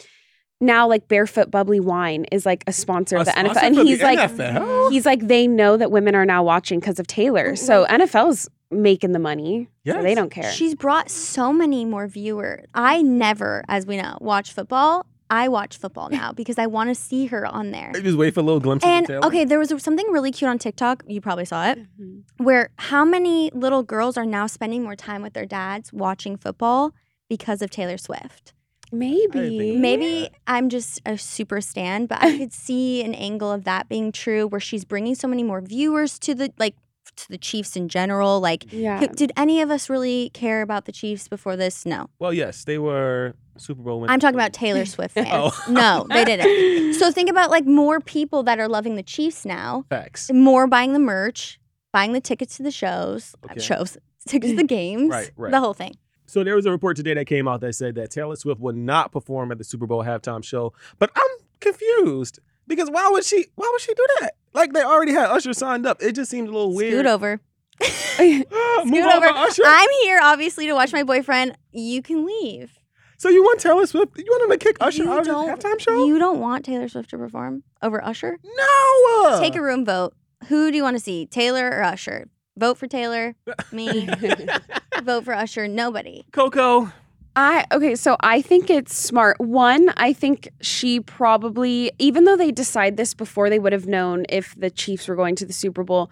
now 0.63 0.87
like 0.87 1.07
barefoot 1.07 1.51
bubbly 1.51 1.79
wine 1.79 2.25
is 2.31 2.45
like 2.45 2.63
a 2.67 2.73
sponsor 2.73 3.17
of 3.17 3.23
A 3.23 3.25
the 3.25 3.31
NFL, 3.31 3.63
and 3.63 3.75
he's 3.75 4.01
like, 4.01 4.17
NFL? 4.17 4.91
he's 4.91 5.05
like, 5.05 5.27
they 5.27 5.45
know 5.47 5.77
that 5.77 5.91
women 5.91 6.15
are 6.15 6.25
now 6.25 6.43
watching 6.43 6.79
because 6.79 6.99
of 6.99 7.07
Taylor. 7.07 7.55
So 7.55 7.85
NFL's 7.85 8.49
making 8.71 9.11
the 9.11 9.19
money. 9.19 9.69
So 9.85 10.01
they 10.01 10.15
don't 10.15 10.29
care. 10.31 10.51
She's 10.51 10.73
brought 10.75 11.09
so 11.11 11.53
many 11.53 11.85
more 11.85 12.07
viewers. 12.07 12.65
I 12.73 13.01
never, 13.03 13.63
as 13.67 13.85
we 13.85 13.97
know, 13.97 14.17
watch 14.21 14.51
football. 14.53 15.05
I 15.29 15.47
watch 15.47 15.77
football 15.77 16.09
now 16.09 16.31
because 16.35 16.57
I 16.57 16.65
want 16.67 16.89
to 16.89 16.95
see 16.95 17.25
her 17.27 17.45
on 17.45 17.71
there. 17.71 17.91
Just 17.93 18.17
wait 18.17 18.33
for 18.33 18.39
a 18.39 18.43
little 18.43 18.59
glimpse 18.59 18.85
And 18.85 19.05
of 19.05 19.07
Taylor. 19.07 19.25
okay, 19.27 19.45
there 19.45 19.59
was 19.59 19.73
something 19.79 20.05
really 20.11 20.31
cute 20.31 20.49
on 20.49 20.57
TikTok. 20.59 21.03
You 21.07 21.21
probably 21.21 21.45
saw 21.45 21.69
it, 21.71 21.79
Mhm. 21.99 22.23
where 22.37 22.69
how 22.77 23.03
many 23.05 23.49
little 23.53 23.83
girls 23.83 24.17
are 24.17 24.25
now 24.25 24.47
spending 24.47 24.83
more 24.83 24.95
time 24.95 25.21
with 25.21 25.33
their 25.33 25.45
dads 25.45 25.91
watching 25.93 26.37
football 26.37 26.93
because 27.29 27.61
of 27.61 27.69
Taylor 27.71 27.97
Swift. 27.97 28.53
Maybe. 28.93 29.75
Maybe 29.77 30.29
I'm 30.47 30.69
just 30.69 31.01
a 31.05 31.17
super 31.17 31.59
stan, 31.61 32.05
but 32.05 32.21
I 32.23 32.37
could 32.37 32.53
see 32.53 33.03
an 33.03 33.13
angle 33.15 33.51
of 33.51 33.63
that 33.63 33.89
being 33.89 34.11
true 34.11 34.47
where 34.47 34.61
she's 34.61 34.85
bringing 34.85 35.15
so 35.15 35.27
many 35.27 35.43
more 35.43 35.61
viewers 35.61 36.19
to 36.19 36.35
the 36.35 36.53
like 36.59 36.75
to 37.15 37.29
the 37.29 37.37
Chiefs 37.37 37.75
in 37.75 37.89
general. 37.89 38.39
Like, 38.39 38.65
Yeah. 38.71 39.05
did 39.07 39.31
any 39.37 39.61
of 39.61 39.69
us 39.69 39.89
really 39.89 40.29
care 40.33 40.61
about 40.61 40.85
the 40.85 40.91
Chiefs 40.91 41.27
before 41.27 41.55
this? 41.55 41.85
No. 41.85 42.07
Well, 42.17 42.33
yes, 42.33 42.63
they 42.63 42.77
were 42.79 43.35
Super 43.57 43.81
Bowl 43.83 43.99
winners. 43.99 44.13
I'm 44.13 44.19
talking 44.19 44.35
about 44.39 44.53
Taylor 44.63 44.85
Swift 44.85 45.13
fans. 45.15 45.27
Oh. 45.31 45.71
No, 45.71 46.05
they 46.09 46.23
didn't. 46.25 46.93
So 46.99 47.11
think 47.11 47.29
about 47.29 47.49
like 47.51 47.65
more 47.65 47.99
people 47.99 48.43
that 48.43 48.59
are 48.59 48.67
loving 48.67 48.95
the 48.95 49.03
Chiefs 49.03 49.45
now, 49.45 49.85
facts. 49.89 50.31
more 50.31 50.65
buying 50.67 50.93
the 50.93 50.99
merch, 50.99 51.59
buying 51.91 52.13
the 52.13 52.21
tickets 52.21 52.57
to 52.57 52.63
the 52.63 52.71
shows, 52.71 53.35
Okay. 53.45 53.59
shows, 53.59 53.97
tickets 54.27 54.51
to 54.51 54.57
the 54.57 54.63
games, 54.63 55.09
Right, 55.09 55.31
right. 55.35 55.51
the 55.51 55.59
whole 55.59 55.73
thing. 55.73 55.95
So 56.33 56.43
there 56.43 56.55
was 56.55 56.65
a 56.65 56.71
report 56.71 56.97
today 56.97 57.13
that 57.13 57.25
came 57.25 57.47
out 57.47 57.61
that 57.61 57.75
said 57.75 57.93
that 57.93 58.09
Taylor 58.09 58.35
Swift 58.35 58.59
would 58.59 58.75
not 58.75 59.11
perform 59.11 59.51
at 59.51 59.59
the 59.59 59.63
Super 59.63 59.85
Bowl 59.85 60.03
halftime 60.03 60.43
show. 60.43 60.73
But 60.97 61.11
I'm 61.15 61.45
confused 61.59 62.39
because 62.65 62.89
why 62.89 63.07
would 63.11 63.23
she? 63.23 63.45
Why 63.53 63.69
would 63.71 63.81
she 63.81 63.93
do 63.93 64.03
that? 64.19 64.31
Like 64.51 64.73
they 64.73 64.81
already 64.81 65.11
had 65.11 65.29
Usher 65.29 65.53
signed 65.53 65.85
up. 65.85 66.01
It 66.01 66.13
just 66.13 66.31
seems 66.31 66.49
a 66.49 66.51
little 66.51 66.73
weird. 66.73 66.93
Scoot 66.93 67.05
over. 67.05 67.39
Scoot 67.83 68.47
over, 68.51 69.15
over. 69.15 69.27
Usher. 69.27 69.61
I'm 69.63 69.89
here 70.01 70.19
obviously 70.23 70.65
to 70.65 70.73
watch 70.73 70.91
my 70.91 71.03
boyfriend. 71.03 71.55
You 71.71 72.01
can 72.01 72.25
leave. 72.25 72.79
so 73.19 73.29
you 73.29 73.43
want 73.43 73.59
Taylor 73.59 73.85
Swift? 73.85 74.17
You 74.17 74.25
want 74.27 74.45
him 74.45 74.57
to 74.57 74.65
kick 74.65 74.77
Usher 74.81 75.03
you 75.03 75.11
out 75.11 75.19
of 75.19 75.25
the 75.25 75.33
halftime 75.33 75.79
show? 75.79 76.03
You 76.03 76.17
don't 76.17 76.39
want 76.39 76.65
Taylor 76.65 76.89
Swift 76.89 77.11
to 77.11 77.17
perform 77.19 77.61
over 77.83 78.03
Usher? 78.03 78.39
no. 78.43 79.39
Take 79.39 79.55
a 79.55 79.61
room 79.61 79.85
vote. 79.85 80.15
Who 80.47 80.71
do 80.71 80.77
you 80.77 80.83
want 80.83 80.97
to 80.97 81.03
see, 81.03 81.27
Taylor 81.27 81.69
or 81.69 81.83
Usher? 81.83 82.27
Vote 82.57 82.77
for 82.77 82.87
Taylor. 82.87 83.35
Me. 83.71 84.07
vote 85.03 85.25
for 85.25 85.33
Usher. 85.33 85.67
Nobody. 85.67 86.25
Coco. 86.31 86.91
I 87.35 87.65
okay, 87.71 87.95
so 87.95 88.15
I 88.19 88.43
think 88.43 88.69
it's 88.69 88.95
smart. 88.95 89.39
One, 89.39 89.91
I 89.97 90.13
think 90.13 90.49
she 90.61 90.99
probably, 90.99 91.91
even 91.97 92.25
though 92.25 92.37
they 92.37 92.51
decide 92.51 92.95
this 92.95 93.15
before 93.15 93.49
they 93.49 93.57
would 93.57 93.73
have 93.73 93.87
known 93.87 94.25
if 94.29 94.53
the 94.55 94.69
Chiefs 94.69 95.07
were 95.07 95.15
going 95.15 95.35
to 95.37 95.45
the 95.45 95.53
Super 95.53 95.83
Bowl, 95.83 96.11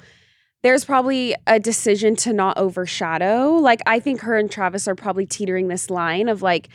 there's 0.63 0.83
probably 0.83 1.35
a 1.45 1.59
decision 1.59 2.15
to 2.17 2.33
not 2.33 2.57
overshadow. 2.57 3.51
Like 3.51 3.81
I 3.85 3.99
think 3.99 4.21
her 4.21 4.35
and 4.35 4.49
Travis 4.49 4.87
are 4.87 4.95
probably 4.95 5.27
teetering 5.27 5.67
this 5.67 5.91
line 5.91 6.27
of 6.27 6.41
like 6.41 6.69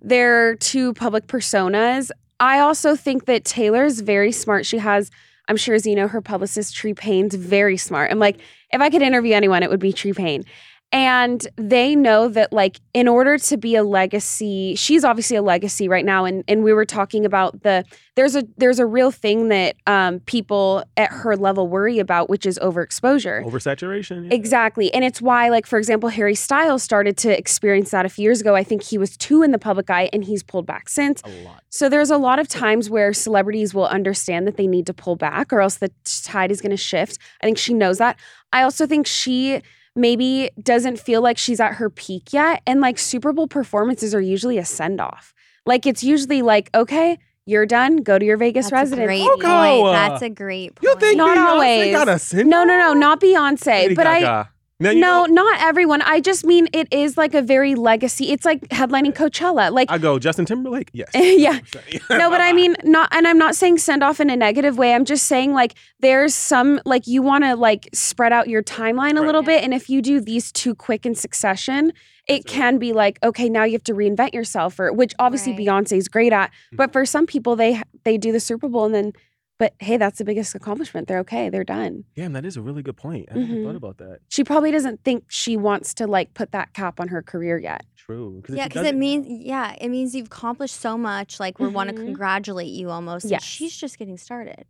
they're 0.00 0.56
two 0.56 0.94
public 0.94 1.28
personas. 1.28 2.10
I 2.40 2.58
also 2.58 2.96
think 2.96 3.26
that 3.26 3.44
Taylor's 3.44 4.00
very 4.00 4.32
smart. 4.32 4.66
She 4.66 4.78
has, 4.78 5.12
I'm 5.48 5.56
sure 5.56 5.74
as 5.74 5.86
you 5.86 5.94
know, 5.94 6.08
her 6.08 6.20
publicist 6.20 6.74
Tree 6.74 6.94
Paine's 6.94 7.34
very 7.34 7.76
smart. 7.76 8.10
I'm 8.10 8.18
like, 8.18 8.38
if 8.72 8.80
I 8.80 8.90
could 8.90 9.02
interview 9.02 9.34
anyone, 9.34 9.62
it 9.62 9.70
would 9.70 9.80
be 9.80 9.92
Tree 9.92 10.12
Paine. 10.12 10.44
And 10.92 11.46
they 11.56 11.96
know 11.96 12.28
that, 12.28 12.52
like, 12.52 12.78
in 12.92 13.08
order 13.08 13.38
to 13.38 13.56
be 13.56 13.76
a 13.76 13.82
legacy, 13.82 14.74
she's 14.74 15.04
obviously 15.04 15.38
a 15.38 15.42
legacy 15.42 15.88
right 15.88 16.04
now. 16.04 16.26
And 16.26 16.44
and 16.46 16.62
we 16.62 16.74
were 16.74 16.84
talking 16.84 17.24
about 17.24 17.62
the 17.62 17.84
there's 18.14 18.36
a 18.36 18.44
there's 18.58 18.78
a 18.78 18.84
real 18.84 19.10
thing 19.10 19.48
that 19.48 19.76
um, 19.86 20.20
people 20.20 20.84
at 20.98 21.10
her 21.10 21.34
level 21.34 21.66
worry 21.66 21.98
about, 21.98 22.28
which 22.28 22.44
is 22.44 22.58
overexposure. 22.58 23.42
Oversaturation. 23.42 24.28
yeah. 24.28 24.34
Exactly. 24.34 24.92
And 24.92 25.02
it's 25.02 25.22
why, 25.22 25.48
like, 25.48 25.66
for 25.66 25.78
example, 25.78 26.10
Harry 26.10 26.34
Styles 26.34 26.82
started 26.82 27.16
to 27.18 27.36
experience 27.36 27.90
that 27.92 28.04
a 28.04 28.10
few 28.10 28.24
years 28.24 28.42
ago. 28.42 28.54
I 28.54 28.62
think 28.62 28.82
he 28.82 28.98
was 28.98 29.16
too 29.16 29.42
in 29.42 29.50
the 29.50 29.58
public 29.58 29.88
eye 29.88 30.10
and 30.12 30.24
he's 30.24 30.42
pulled 30.42 30.66
back 30.66 30.90
since. 30.90 31.22
A 31.24 31.28
lot. 31.44 31.62
So 31.70 31.88
there's 31.88 32.10
a 32.10 32.18
lot 32.18 32.38
of 32.38 32.48
times 32.48 32.90
where 32.90 33.14
celebrities 33.14 33.72
will 33.72 33.86
understand 33.86 34.46
that 34.46 34.58
they 34.58 34.66
need 34.66 34.84
to 34.86 34.92
pull 34.94 35.16
back 35.16 35.54
or 35.54 35.62
else 35.62 35.76
the 35.76 35.90
tide 36.04 36.50
is 36.50 36.60
going 36.60 36.70
to 36.70 36.76
shift. 36.76 37.18
I 37.42 37.46
think 37.46 37.56
she 37.56 37.72
knows 37.72 37.96
that. 37.96 38.18
I 38.52 38.62
also 38.62 38.86
think 38.86 39.06
she 39.06 39.62
maybe 39.94 40.50
doesn't 40.62 40.98
feel 40.98 41.20
like 41.20 41.38
she's 41.38 41.60
at 41.60 41.74
her 41.74 41.90
peak 41.90 42.32
yet. 42.32 42.62
And 42.66 42.80
like 42.80 42.98
Super 42.98 43.32
Bowl 43.32 43.48
performances 43.48 44.14
are 44.14 44.20
usually 44.20 44.58
a 44.58 44.64
send 44.64 45.00
off. 45.00 45.34
Like 45.66 45.86
it's 45.86 46.02
usually 46.02 46.42
like, 46.42 46.70
okay, 46.74 47.18
you're 47.44 47.66
done. 47.66 47.96
Go 47.98 48.18
to 48.18 48.24
your 48.24 48.36
Vegas 48.36 48.66
That's 48.66 48.72
residence. 48.72 49.04
a 49.04 49.06
great 49.06 49.40
point. 49.42 49.92
That's 49.92 50.22
a 50.22 50.30
great 50.30 50.74
point. 50.76 50.82
You 50.82 50.94
think 51.00 51.16
Not 51.16 51.36
Beyonce 51.36 51.48
always. 51.50 51.92
got 51.92 52.08
a 52.08 52.18
send 52.18 52.48
No, 52.48 52.64
no, 52.64 52.78
no, 52.78 52.92
not 52.94 53.20
Beyonce. 53.20 53.66
Lady 53.66 53.94
but 53.94 54.06
I 54.06 54.20
Gaga. 54.20 54.50
Now, 54.82 54.92
no, 54.92 54.98
know, 54.98 55.26
not 55.26 55.60
everyone. 55.60 56.02
I 56.02 56.20
just 56.20 56.44
mean 56.44 56.68
it 56.72 56.88
is 56.92 57.16
like 57.16 57.34
a 57.34 57.42
very 57.42 57.74
legacy. 57.74 58.30
It's 58.32 58.44
like 58.44 58.60
headlining 58.68 59.14
Coachella. 59.14 59.70
Like 59.72 59.90
I 59.90 59.98
go 59.98 60.18
Justin 60.18 60.44
Timberlake. 60.44 60.90
Yes. 60.92 61.10
yeah. 61.14 61.60
no, 62.10 62.28
but 62.30 62.40
I 62.40 62.52
mean, 62.60 62.74
not, 62.84 63.08
and 63.12 63.26
I'm 63.26 63.38
not 63.38 63.54
saying 63.56 63.78
send 63.78 64.02
off 64.02 64.20
in 64.20 64.28
a 64.30 64.36
negative 64.36 64.76
way. 64.78 64.94
I'm 64.94 65.04
just 65.04 65.26
saying, 65.26 65.52
like, 65.52 65.74
there's 66.00 66.34
some, 66.34 66.80
like, 66.84 67.06
you 67.06 67.22
want 67.22 67.44
to, 67.44 67.54
like, 67.56 67.88
spread 67.94 68.32
out 68.32 68.48
your 68.48 68.62
timeline 68.62 69.12
a 69.12 69.20
Right. 69.20 69.26
little 69.26 69.42
bit. 69.42 69.62
And 69.62 69.72
if 69.72 69.88
you 69.88 70.02
do 70.02 70.20
these 70.20 70.50
two 70.52 70.74
quick 70.74 71.06
in 71.06 71.14
succession, 71.14 71.92
it 72.28 72.44
can 72.46 72.78
be 72.78 72.92
like, 72.92 73.18
okay, 73.22 73.48
now 73.48 73.64
you 73.64 73.72
have 73.72 73.84
to 73.84 73.94
reinvent 73.94 74.32
yourself, 74.34 74.78
or 74.78 74.92
which 74.92 75.12
obviously 75.18 75.52
Right. 75.52 75.60
Beyonce's 75.66 76.08
great 76.08 76.32
at. 76.32 76.50
Mm-hmm. 76.50 76.76
But 76.76 76.92
for 76.92 77.04
some 77.06 77.26
people, 77.26 77.56
they 77.56 77.80
they 78.04 78.18
do 78.18 78.32
the 78.32 78.40
Super 78.40 78.68
Bowl 78.68 78.84
and 78.86 78.94
then, 78.94 79.12
but 79.58 79.74
hey, 79.78 79.96
that's 79.96 80.18
the 80.18 80.24
biggest 80.24 80.54
accomplishment. 80.54 81.08
They're 81.08 81.20
okay. 81.20 81.48
They're 81.48 81.64
done. 81.64 82.04
Damn, 82.16 82.32
that 82.32 82.44
is 82.44 82.56
a 82.56 82.62
really 82.62 82.82
good 82.82 82.96
point. 82.96 83.28
I 83.30 83.34
never 83.38 83.52
Mhm. 83.52 83.64
thought 83.64 83.76
about 83.76 83.98
that. 83.98 84.18
She 84.28 84.42
probably 84.44 84.70
doesn't 84.70 85.04
think 85.04 85.24
she 85.28 85.56
wants 85.56 85.94
to, 85.94 86.06
like, 86.06 86.34
put 86.34 86.52
that 86.52 86.72
cap 86.74 86.98
on 87.00 87.08
her 87.08 87.22
career 87.22 87.58
yet. 87.58 87.84
True. 87.96 88.42
if 88.42 88.50
Yeah, 88.52 88.64
she 88.64 88.68
because 88.70 88.82
does 88.82 88.90
it 88.90 88.96
means 88.96 89.26
yeah, 89.28 89.76
it 89.80 89.88
means 89.88 90.12
you've 90.12 90.26
accomplished 90.26 90.74
so 90.74 90.98
much. 90.98 91.38
Like 91.38 91.60
we 91.60 91.68
want 91.68 91.88
to 91.90 91.94
Mhm. 91.94 92.04
congratulate 92.06 92.66
you 92.72 92.90
almost. 92.90 93.24
and 93.26 93.30
Yes. 93.30 93.44
she's 93.44 93.76
just 93.76 93.96
getting 93.96 94.16
started. 94.18 94.64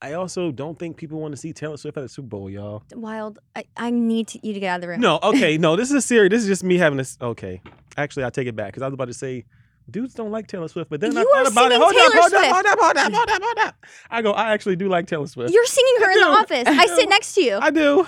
I 0.00 0.14
also 0.14 0.50
don't 0.50 0.78
think 0.78 0.96
people 0.96 1.20
want 1.20 1.32
to 1.32 1.36
see 1.36 1.52
Taylor 1.52 1.76
Swift 1.76 1.98
at 1.98 2.00
the 2.00 2.08
Super 2.08 2.28
Bowl, 2.28 2.48
y'all. 2.48 2.82
Wyld. 2.94 3.36
I, 3.54 3.64
I 3.76 3.90
need 3.90 4.28
to, 4.28 4.40
you 4.46 4.54
to 4.54 4.60
get 4.60 4.68
out 4.68 4.76
of 4.76 4.80
the 4.80 4.88
room. 4.88 5.00
No, 5.02 5.18
okay, 5.22 5.58
no, 5.58 5.76
this 5.76 5.90
is 5.90 5.96
a 5.96 6.00
serious. 6.00 6.30
This 6.30 6.42
is 6.44 6.48
just 6.48 6.64
me 6.64 6.78
having 6.78 6.96
this. 6.96 7.18
Okay, 7.20 7.60
actually, 7.98 8.24
I 8.24 8.30
take 8.30 8.48
it 8.48 8.56
back 8.56 8.68
because 8.68 8.82
I 8.82 8.86
was 8.86 8.94
about 8.94 9.08
to 9.08 9.14
say 9.14 9.44
dudes 9.90 10.14
don't 10.14 10.30
like 10.30 10.46
Taylor 10.46 10.68
Swift, 10.68 10.90
but 10.90 11.00
then 11.00 11.16
I 11.16 11.20
You 11.20 11.30
thought 11.32 11.52
about 11.52 11.72
it. 11.72 11.78
Hold 11.80 11.94
up, 11.94 12.12
hold 12.12 12.32
up, 12.34 12.48
hold 12.48 12.66
up, 12.66 12.78
hold 12.78 12.96
up, 12.96 13.12
hold 13.12 13.28
up, 13.30 13.42
hold 13.42 13.58
up. 13.58 13.86
I 14.10 14.22
go. 14.22 14.32
I 14.32 14.52
actually 14.52 14.76
do 14.76 14.88
like 14.88 15.06
Taylor 15.06 15.26
Swift. 15.26 15.52
You're 15.52 15.66
singing 15.66 15.94
her 16.00 16.10
I 16.10 16.12
in 16.12 16.20
the 16.20 16.26
office. 16.26 16.64
I 16.66 16.82
I 16.82 16.86
sit 16.86 17.08
next 17.08 17.34
to 17.34 17.42
you. 17.42 17.58
I 17.60 17.70
do. 17.70 18.06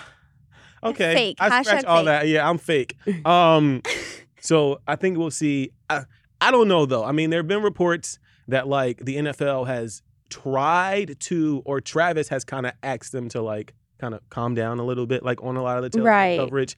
Okay. 0.84 1.14
Fake. 1.14 1.36
I 1.40 1.62
scratch 1.62 1.84
Hashtag 1.84 1.88
all 1.88 1.96
fake. 1.98 2.04
that. 2.06 2.28
Yeah, 2.28 2.48
I'm 2.48 2.58
fake. 2.58 2.96
Um, 3.24 3.82
so 4.40 4.80
I 4.86 4.96
think 4.96 5.16
we'll 5.18 5.30
see. 5.30 5.70
I, 5.88 6.02
I 6.40 6.50
don't 6.50 6.68
know 6.68 6.86
though. 6.86 7.04
I 7.04 7.12
mean, 7.12 7.30
there 7.30 7.38
have 7.40 7.46
been 7.48 7.62
reports 7.62 8.18
that 8.48 8.66
like 8.66 8.98
the 9.04 9.16
NFL 9.16 9.66
has 9.68 10.02
tried 10.28 11.20
to, 11.20 11.62
or 11.64 11.80
Travis 11.80 12.28
has 12.28 12.44
kind 12.44 12.66
of 12.66 12.72
asked 12.82 13.12
them 13.12 13.28
to 13.30 13.42
like 13.42 13.74
kind 14.00 14.14
of 14.14 14.20
calm 14.30 14.54
down 14.54 14.80
a 14.80 14.84
little 14.84 15.06
bit, 15.06 15.22
like 15.24 15.42
on 15.44 15.56
a 15.56 15.62
lot 15.62 15.76
of 15.76 15.82
the 15.84 15.90
Taylor 15.90 16.02
Swift 16.04 16.10
Right. 16.10 16.38
coverage. 16.38 16.76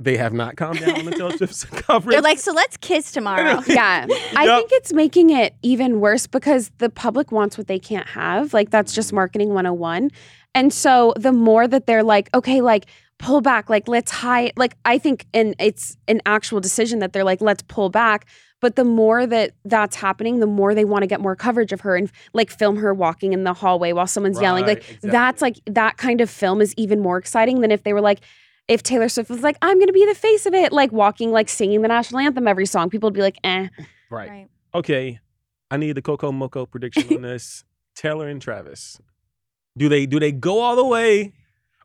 They 0.00 0.16
have 0.16 0.32
not 0.32 0.56
calmed 0.56 0.78
down 0.80 0.96
on 1.00 1.04
the 1.06 1.10
Taylor 1.10 1.36
Swift 1.36 1.72
coverage. 1.72 2.12
They're 2.14 2.22
like, 2.22 2.38
so 2.38 2.52
let's 2.52 2.76
kiss 2.76 3.10
tomorrow. 3.10 3.60
Yeah. 3.66 4.06
I 4.36 4.44
Yep. 4.44 4.58
think 4.58 4.72
it's 4.72 4.92
making 4.92 5.30
it 5.30 5.54
even 5.62 5.98
worse 6.00 6.26
because 6.28 6.70
the 6.78 6.88
public 6.88 7.32
wants 7.32 7.58
what 7.58 7.66
they 7.66 7.80
can't 7.80 8.06
have. 8.08 8.54
Like 8.54 8.70
that's 8.70 8.92
just 8.94 9.12
marketing 9.12 9.48
101. 9.48 10.10
And 10.54 10.72
so 10.72 11.12
the 11.16 11.32
more 11.32 11.66
that 11.66 11.86
they're 11.86 12.04
like, 12.04 12.30
okay, 12.32 12.60
like 12.60 12.86
pull 13.18 13.40
back, 13.40 13.68
like 13.68 13.88
let's 13.88 14.12
hide, 14.12 14.52
like 14.56 14.76
I 14.84 14.98
think 14.98 15.26
and 15.34 15.56
it's 15.58 15.96
an 16.06 16.20
actual 16.26 16.60
decision 16.60 17.00
that 17.00 17.12
they're 17.12 17.24
like, 17.24 17.40
let's 17.40 17.62
pull 17.62 17.88
back. 17.90 18.26
But 18.60 18.76
the 18.76 18.84
more 18.84 19.26
that 19.26 19.52
that's 19.64 19.96
happening, 19.96 20.38
the 20.38 20.46
more 20.46 20.74
they 20.74 20.84
want 20.84 21.02
to 21.02 21.06
get 21.08 21.20
more 21.20 21.34
coverage 21.36 21.72
of 21.72 21.80
her 21.80 21.96
and 21.96 22.10
like 22.32 22.50
film 22.50 22.76
her 22.76 22.94
walking 22.94 23.32
in 23.32 23.42
the 23.42 23.52
hallway 23.52 23.92
while 23.92 24.06
someone's 24.06 24.40
yelling. 24.40 24.64
Like 24.64 24.78
exactly. 24.78 25.10
that's 25.10 25.42
like 25.42 25.56
that 25.66 25.96
kind 25.96 26.20
of 26.20 26.30
film 26.30 26.60
is 26.60 26.72
even 26.76 27.00
more 27.00 27.18
exciting 27.18 27.60
than 27.60 27.72
if 27.72 27.82
they 27.82 27.92
were 27.92 28.00
like, 28.00 28.20
if 28.68 28.82
Taylor 28.82 29.08
Swift 29.08 29.30
was 29.30 29.42
like, 29.42 29.56
I'm 29.62 29.78
gonna 29.78 29.92
be 29.92 30.04
the 30.06 30.14
face 30.14 30.46
of 30.46 30.54
it, 30.54 30.72
like 30.72 30.92
walking, 30.92 31.32
like 31.32 31.48
singing 31.48 31.82
the 31.82 31.88
national 31.88 32.20
anthem 32.20 32.46
every 32.46 32.66
song, 32.66 32.90
people 32.90 33.08
would 33.08 33.14
be 33.14 33.22
like, 33.22 33.38
eh. 33.44 33.68
right. 34.10 34.28
Right. 34.30 34.48
Okay. 34.74 35.18
I 35.70 35.76
need 35.76 35.92
the 35.92 36.02
Coco 36.02 36.32
Mocoe 36.32 36.66
prediction 36.66 37.14
on 37.14 37.22
this. 37.22 37.64
Taylor 37.94 38.28
and 38.28 38.40
Travis. 38.40 39.00
Do 39.76 39.88
they 39.88 40.06
do 40.06 40.20
they 40.20 40.32
go 40.32 40.60
all 40.60 40.76
the 40.76 40.84
way, 40.84 41.32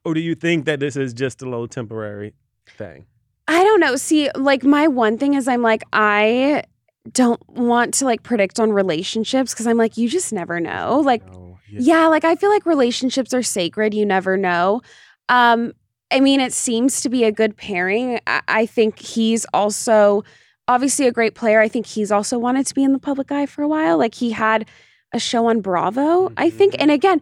or 0.06 0.14
do 0.14 0.20
you 0.20 0.36
think 0.36 0.66
that 0.66 0.80
this 0.80 0.96
is 0.96 1.14
just 1.14 1.42
a 1.42 1.46
little 1.46 1.68
temporary 1.68 2.34
thing? 2.78 3.06
I 3.48 3.64
don't 3.64 3.80
know. 3.80 3.96
See, 3.96 4.30
like 4.36 4.64
my 4.64 4.88
one 4.88 5.18
thing 5.18 5.34
is 5.34 5.48
I'm 5.48 5.62
like, 5.62 5.84
I 5.92 6.64
don't 7.12 7.42
want 7.50 7.94
to 7.96 8.06
like 8.06 8.24
predict 8.24 8.60
on 8.60 8.72
relationships 8.72 9.54
because 9.54 9.68
I'm 9.68 9.78
like, 9.78 9.98
you 9.98 10.08
just 10.08 10.32
never 10.32 10.60
know. 10.62 11.02
Like, 11.04 11.26
No. 11.34 11.58
yeah, 11.70 12.08
like 12.08 12.24
I 12.24 12.36
feel 12.36 12.50
like 12.50 12.66
relationships 12.66 13.34
are 13.34 13.44
sacred. 13.44 13.94
You 13.94 14.06
never 14.06 14.38
know. 14.38 14.82
Um, 15.30 15.74
I 16.14 16.20
mean, 16.20 16.40
it 16.40 16.54
seems 16.54 17.02
to 17.02 17.10
be 17.10 17.24
a 17.24 17.32
good 17.32 17.58
pairing. 17.58 18.20
I, 18.28 18.42
I 18.48 18.66
think 18.66 19.00
he's 19.00 19.46
also 19.54 20.24
obviously 20.68 21.08
a 21.08 21.12
great 21.12 21.34
player. 21.36 21.60
I 21.60 21.68
think 21.68 21.88
he's 21.88 22.12
also 22.12 22.38
wanted 22.38 22.68
to 22.68 22.74
be 22.76 22.84
in 22.84 22.94
the 22.94 23.00
public 23.00 23.32
eye 23.32 23.48
for 23.48 23.64
a 23.64 23.68
while. 23.68 23.98
Like 23.98 24.16
he 24.16 24.32
had 24.32 24.70
a 25.12 25.20
show 25.20 25.48
on 25.48 25.62
Bravo, 25.62 26.32
I 26.38 26.50
think. 26.50 26.74
Mhm. 26.74 26.82
And 26.82 26.92
again, 26.92 27.22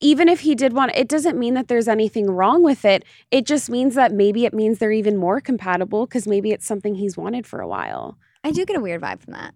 even 0.00 0.28
if 0.28 0.40
he 0.40 0.54
did 0.54 0.72
want 0.72 0.92
it 0.94 1.08
doesn't 1.08 1.38
mean 1.38 1.54
that 1.54 1.68
there's 1.68 1.88
anything 1.88 2.26
wrong 2.30 2.62
with 2.62 2.84
it. 2.84 3.04
It 3.30 3.46
just 3.46 3.70
means 3.70 3.94
that 3.94 4.12
maybe 4.12 4.44
it 4.44 4.52
means 4.52 4.78
they're 4.78 4.92
even 4.92 5.16
more 5.16 5.40
compatible 5.40 6.06
because 6.06 6.26
maybe 6.26 6.50
it's 6.50 6.66
something 6.66 6.96
he's 6.96 7.16
wanted 7.16 7.46
for 7.46 7.60
a 7.60 7.68
while. 7.68 8.18
I 8.44 8.50
do 8.50 8.66
get 8.66 8.76
a 8.76 8.80
weird 8.80 9.00
vibe 9.00 9.20
from 9.20 9.32
that. 9.32 9.54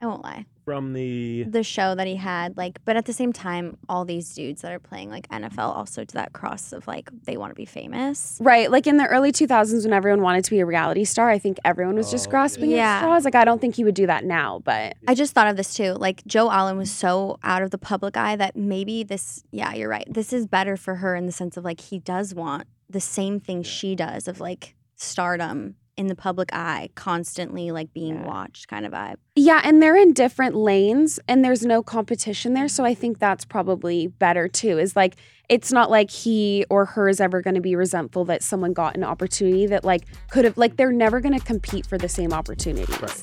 I 0.00 0.06
won't 0.06 0.22
lie. 0.22 0.44
From 0.68 0.92
the 0.92 1.44
the 1.44 1.62
show 1.62 1.94
that 1.94 2.06
he 2.06 2.16
had 2.16 2.56
like 2.58 2.78
but 2.84 2.96
at 2.96 3.06
the 3.06 3.12
same 3.14 3.32
time 3.32 3.78
all 3.88 4.04
these 4.04 4.34
dudes 4.34 4.60
that 4.62 4.70
are 4.72 4.78
playing 4.78 5.08
like 5.08 5.26
nfl 5.30 5.74
also 5.80 6.04
to 6.04 6.14
that 6.14 6.34
cross 6.34 6.72
of 6.74 6.86
like 6.86 7.08
they 7.24 7.36
want 7.38 7.50
to 7.52 7.54
be 7.54 7.64
famous 7.64 8.36
Right. 8.40 8.70
Like 8.70 8.86
in 8.86 8.98
the 8.98 9.06
early 9.06 9.32
2000s 9.32 9.84
when 9.84 9.92
everyone 9.94 10.20
wanted 10.20 10.44
to 10.44 10.50
be 10.50 10.60
a 10.60 10.66
reality 10.66 11.04
star, 11.04 11.30
I 11.30 11.38
think 11.38 11.58
everyone 11.64 11.94
was 11.96 12.10
just 12.10 12.26
Oh, 12.28 12.30
grasping 12.30 12.70
yeah. 12.70 12.96
at 12.96 13.00
straws. 13.00 13.24
Like, 13.24 13.34
I 13.34 13.44
don't 13.44 13.60
think 13.60 13.76
he 13.76 13.84
would 13.84 13.94
do 13.94 14.06
that 14.06 14.24
now, 14.24 14.60
but 14.64 14.96
i 15.06 15.14
just 15.14 15.32
thought 15.34 15.48
of 15.48 15.56
this 15.56 15.72
too 15.74 15.92
like 15.94 16.22
Joe 16.26 16.48
Alwyn 16.50 16.76
was 16.76 16.90
so 16.92 17.38
out 17.42 17.62
of 17.62 17.70
the 17.70 17.78
public 17.78 18.16
eye 18.16 18.36
that 18.36 18.54
maybe 18.56 19.02
this 19.04 19.42
yeah 19.50 19.72
you're 19.74 19.88
right 19.88 20.06
this 20.08 20.32
is 20.32 20.46
better 20.46 20.76
for 20.76 20.96
her 20.96 21.16
in 21.16 21.24
the 21.26 21.32
sense 21.32 21.56
of 21.56 21.64
like 21.64 21.80
he 21.80 21.98
does 21.98 22.34
want 22.34 22.66
the 22.90 23.00
same 23.00 23.40
thing 23.40 23.62
she 23.62 23.94
does 23.94 24.28
of 24.28 24.40
like 24.40 24.74
stardom 24.96 25.76
in 25.98 26.06
the 26.06 26.14
public 26.14 26.48
eye 26.54 26.88
constantly 26.94 27.70
like 27.70 27.92
being 27.92 28.14
Yeah. 28.14 28.26
watched 28.26 28.68
kind 28.68 28.86
of 28.86 28.92
vibe 28.92 29.16
yeah, 29.40 29.60
and 29.62 29.80
they're 29.80 29.96
in 29.96 30.14
different 30.14 30.56
lanes 30.56 31.20
and 31.28 31.44
there's 31.44 31.64
no 31.64 31.80
competition 31.80 32.54
there. 32.54 32.66
So 32.66 32.84
I 32.84 32.92
think 32.92 33.20
that's 33.20 33.44
probably 33.44 34.08
better 34.08 34.48
too. 34.48 34.78
Is 34.78 34.96
like, 34.96 35.14
it's 35.48 35.70
not 35.72 35.90
like 35.92 36.10
he 36.10 36.64
or 36.68 36.84
her 36.86 37.08
is 37.08 37.20
ever 37.20 37.40
going 37.40 37.54
to 37.54 37.60
be 37.60 37.76
resentful 37.76 38.24
that 38.24 38.42
someone 38.42 38.72
got 38.72 38.96
an 38.96 39.04
opportunity 39.04 39.66
that 39.66 39.84
like 39.84 40.06
could 40.30 40.44
have, 40.44 40.58
like, 40.58 40.76
they're 40.76 40.90
never 40.90 41.20
going 41.20 41.38
to 41.38 41.44
compete 41.44 41.86
for 41.86 41.96
the 41.96 42.08
same 42.08 42.32
opportunities. 42.32 43.00
Right. 43.00 43.22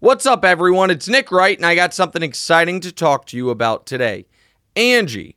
What's 0.00 0.26
up, 0.26 0.44
everyone? 0.44 0.90
It's 0.90 1.08
Nick 1.08 1.30
Wright, 1.30 1.56
and 1.56 1.66
I 1.66 1.76
got 1.76 1.94
something 1.94 2.22
exciting 2.22 2.80
to 2.80 2.90
talk 2.90 3.26
to 3.26 3.36
you 3.36 3.50
about 3.50 3.86
today. 3.86 4.26
Angie, 4.74 5.36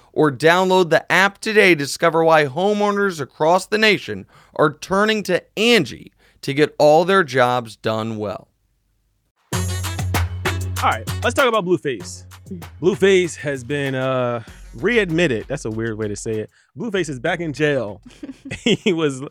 or 0.13 0.31
download 0.31 0.89
the 0.89 1.09
app 1.11 1.39
today 1.39 1.69
to 1.69 1.75
discover 1.75 2.23
why 2.23 2.45
homeowners 2.45 3.19
across 3.21 3.65
the 3.65 3.77
nation 3.77 4.25
are 4.55 4.73
turning 4.73 5.23
to 5.23 5.43
Angie 5.57 6.11
to 6.41 6.53
get 6.53 6.75
all 6.79 7.05
their 7.05 7.23
jobs 7.23 7.75
done 7.75 8.17
well. 8.17 8.47
All 9.53 10.89
right, 10.89 11.07
let's 11.23 11.35
talk 11.35 11.47
about 11.47 11.63
Blueface. 11.63 12.25
Blueface 12.81 13.35
has 13.37 13.63
been 13.63 13.93
uh 13.93 14.43
readmitted. 14.73 15.45
That's 15.47 15.65
a 15.65 15.69
weird 15.69 15.97
way 15.97 16.07
to 16.07 16.15
say 16.15 16.39
it. 16.39 16.49
Blueface 16.77 17.07
is 17.07 17.19
back 17.19 17.39
in 17.39 17.53
jail. 17.53 18.01
he 18.63 18.91
was 18.91 19.21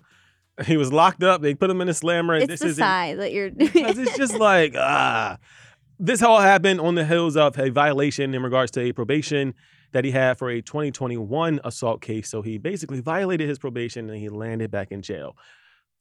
he 0.65 0.77
was 0.77 0.93
locked 0.93 1.23
up. 1.23 1.43
They 1.43 1.55
put 1.55 1.71
him 1.71 1.81
in 1.81 1.89
a 1.89 1.95
slammer. 1.95 2.35
it's 2.35 2.47
this 2.47 2.61
the 2.61 2.67
is 2.67 2.77
side 2.77 3.19
that 3.19 3.33
you're 3.33 3.51
because 3.57 3.99
it's 3.99 4.17
just 4.17 4.39
like 4.39 4.75
ah. 4.77 5.39
This 6.03 6.23
all 6.23 6.41
happened 6.41 6.81
on 6.81 6.95
the 6.95 7.05
heels 7.05 7.37
of 7.37 7.59
a 7.59 7.69
violation 7.69 8.33
in 8.33 8.43
regards 8.43 8.71
to 8.73 8.81
a 8.81 8.93
probation 8.93 9.53
that 9.93 10.05
he 10.05 10.11
had 10.11 10.39
for 10.39 10.51
a 10.51 10.63
2021 10.63 11.61
assault 11.65 12.01
case. 12.01 12.29
So 12.29 12.43
he 12.43 12.59
basically 12.59 13.01
violated 13.01 13.49
his 13.49 13.59
probation 13.59 14.09
and 14.09 14.19
he 14.19 14.29
landed 14.29 14.71
back 14.71 14.93
in 14.93 15.03
jail. 15.03 15.37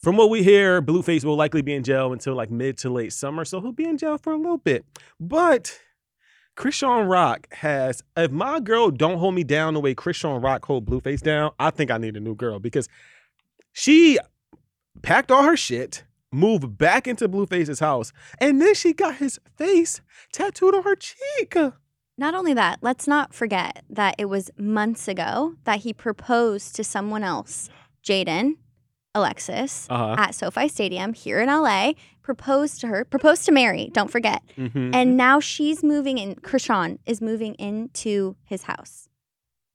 From 0.01 0.15
what 0.15 0.29
we 0.29 0.43
hear, 0.43 0.81
Blueface 0.81 1.25
will 1.25 1.35
likely 1.35 1.61
be 1.61 1.73
in 1.73 1.83
jail 1.83 2.13
until 2.13 2.33
like 2.33 2.49
mid 2.49 2.77
to 2.79 2.89
late 2.89 3.11
summer, 3.11 3.43
so 3.43 3.59
he'll 3.59 3.73
be 3.73 3.83
in 3.83 3.97
jail 3.97 4.17
for 4.17 4.31
a 4.31 4.37
little 4.37 4.57
bit. 4.57 4.85
But 5.19 5.77
Chrisean 6.55 7.09
Rock 7.09 7.53
has, 7.53 8.01
if 8.15 8.31
my 8.31 8.61
girl 8.61 8.91
don't 8.91 9.17
hold 9.17 9.35
me 9.35 9.43
down 9.43 9.73
the 9.73 9.81
way 9.81 9.93
Chrisean 9.93 10.41
Rock 10.41 10.65
hold 10.65 10.85
Blueface 10.85 11.21
down, 11.21 11.51
I 11.59 11.69
think 11.69 11.91
I 11.91 11.97
need 11.97 12.15
a 12.15 12.21
new 12.21 12.35
girl 12.35 12.59
because 12.59 12.87
she 13.73 14.17
packed 15.01 15.31
all 15.31 15.43
her 15.43 15.57
shit, 15.57 16.03
moved 16.31 16.77
back 16.77 17.07
into 17.07 17.27
Blueface's 17.27 17.79
house, 17.79 18.13
and 18.39 18.61
then 18.61 18.75
she 18.75 18.93
got 18.93 19.15
his 19.15 19.39
face 19.57 20.01
tattooed 20.31 20.75
on 20.75 20.83
her 20.83 20.95
cheek. 20.95 21.55
Not 22.19 22.35
only 22.35 22.53
that, 22.53 22.79
let's 22.81 23.07
not 23.07 23.33
forget 23.33 23.81
that 23.89 24.15
it 24.17 24.25
was 24.25 24.51
months 24.57 25.07
ago 25.07 25.55
that 25.63 25.79
he 25.79 25.93
proposed 25.93 26.75
to 26.75 26.83
someone 26.83 27.23
else, 27.23 27.69
Jaidyn, 28.03 28.55
Alexis, 29.15 29.87
Uh-huh. 29.89 30.15
at 30.17 30.35
SoFi 30.35 30.67
Stadium 30.67 31.13
here 31.13 31.39
in 31.39 31.47
LA, 31.47 31.93
proposed 32.21 32.81
to 32.81 32.87
her, 32.87 33.05
proposed 33.05 33.45
to 33.45 33.53
Mary, 33.53 33.89
don't 33.93 34.11
forget. 34.11 34.43
Mhm. 34.57 34.93
And 34.93 35.15
now 35.15 35.39
she's 35.39 35.81
moving 35.81 36.17
in, 36.17 36.35
Chrisean 36.35 36.99
is 37.05 37.21
moving 37.21 37.53
into 37.55 38.35
his 38.43 38.63
house. 38.63 39.07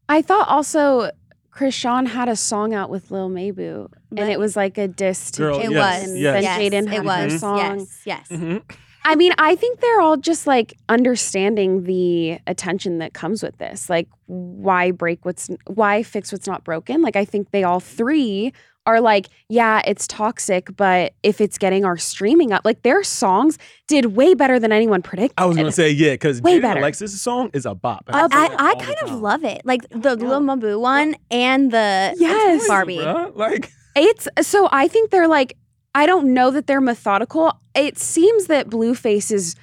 I 0.08 0.20
thought 0.20 0.46
also 0.46 1.10
Chrisean 1.50 2.08
had 2.08 2.28
a 2.28 2.36
song 2.36 2.74
out 2.74 2.90
with 2.90 3.10
Lil 3.10 3.30
Mabu, 3.30 3.88
and 4.10 4.28
it 4.30 4.38
was 4.38 4.54
like 4.54 4.76
a 4.76 4.86
diss 4.86 5.30
to 5.32 5.42
Girl, 5.42 5.58
It 5.60 5.68
Jaidyn, 5.68 5.72
yes, 5.72 6.00
was. 6.02 6.10
and 6.10 6.18
yes. 6.20 6.34
then 6.34 6.42
yes, 6.42 6.58
Jaidyn 6.60 6.88
had 6.88 6.96
it 6.98 7.04
was. 7.04 7.32
her 7.32 7.38
song. 7.38 7.58
Yes, 7.58 8.00
yes. 8.04 8.28
Mhm. 8.28 8.62
I 9.06 9.16
mean, 9.16 9.32
I 9.38 9.54
think 9.54 9.80
they're 9.80 10.00
all 10.00 10.16
just 10.16 10.46
like 10.46 10.74
understanding 10.88 11.84
the 11.84 12.38
attention 12.46 12.98
that 12.98 13.12
comes 13.14 13.42
with 13.42 13.58
this. 13.58 13.90
Like, 13.90 14.08
why 14.26 14.90
break 14.90 15.24
what's, 15.24 15.50
why 15.66 16.02
fix 16.02 16.32
what's 16.32 16.46
not 16.46 16.64
broken? 16.64 17.02
Like, 17.02 17.14
I 17.16 17.24
think 17.24 17.50
they 17.50 17.64
all 17.64 17.80
three 17.80 18.52
are 18.86 19.00
like, 19.00 19.28
yeah, 19.48 19.80
it's 19.86 20.06
toxic, 20.06 20.74
but 20.76 21.14
if 21.22 21.40
it's 21.40 21.56
getting 21.58 21.84
our 21.86 21.96
streaming 21.96 22.52
up, 22.52 22.62
like 22.64 22.82
their 22.82 23.02
songs 23.02 23.56
did 23.88 24.16
way 24.16 24.34
better 24.34 24.58
than 24.58 24.72
anyone 24.72 25.00
predicted. 25.00 25.34
I 25.38 25.46
was 25.46 25.56
gonna 25.56 25.72
say 25.72 25.90
yeah, 25.90 26.12
because 26.12 26.42
Way 26.42 26.58
Jaidyn 26.58 26.62
better. 26.62 26.80
Alexis' 26.80 27.20
song 27.22 27.48
is 27.54 27.64
a 27.64 27.74
bop. 27.74 28.04
I, 28.08 28.26
say 28.28 28.36
I, 28.36 28.70
I 28.70 28.74
kind 28.74 28.96
of 29.02 29.08
time. 29.08 29.22
love 29.22 29.42
it. 29.44 29.62
Like 29.64 29.88
the 29.88 30.16
Lil 30.16 30.40
Mabu 30.40 30.78
one 30.78 31.16
and 31.30 31.70
the 31.70 32.14
Yes. 32.18 32.68
Barbie. 32.68 32.98
Bruh, 32.98 33.34
Like 33.34 33.70
It's 33.96 34.28
so 34.42 34.68
I 34.70 34.88
think 34.88 35.10
they're 35.10 35.28
like 35.28 35.56
I 35.94 36.06
don't 36.06 36.34
know 36.34 36.50
that 36.50 36.66
they're 36.66 36.80
methodical. 36.80 37.58
It 37.74 37.98
seems 37.98 38.46
that 38.46 38.68
Blueface 38.68 39.30
is 39.32 39.54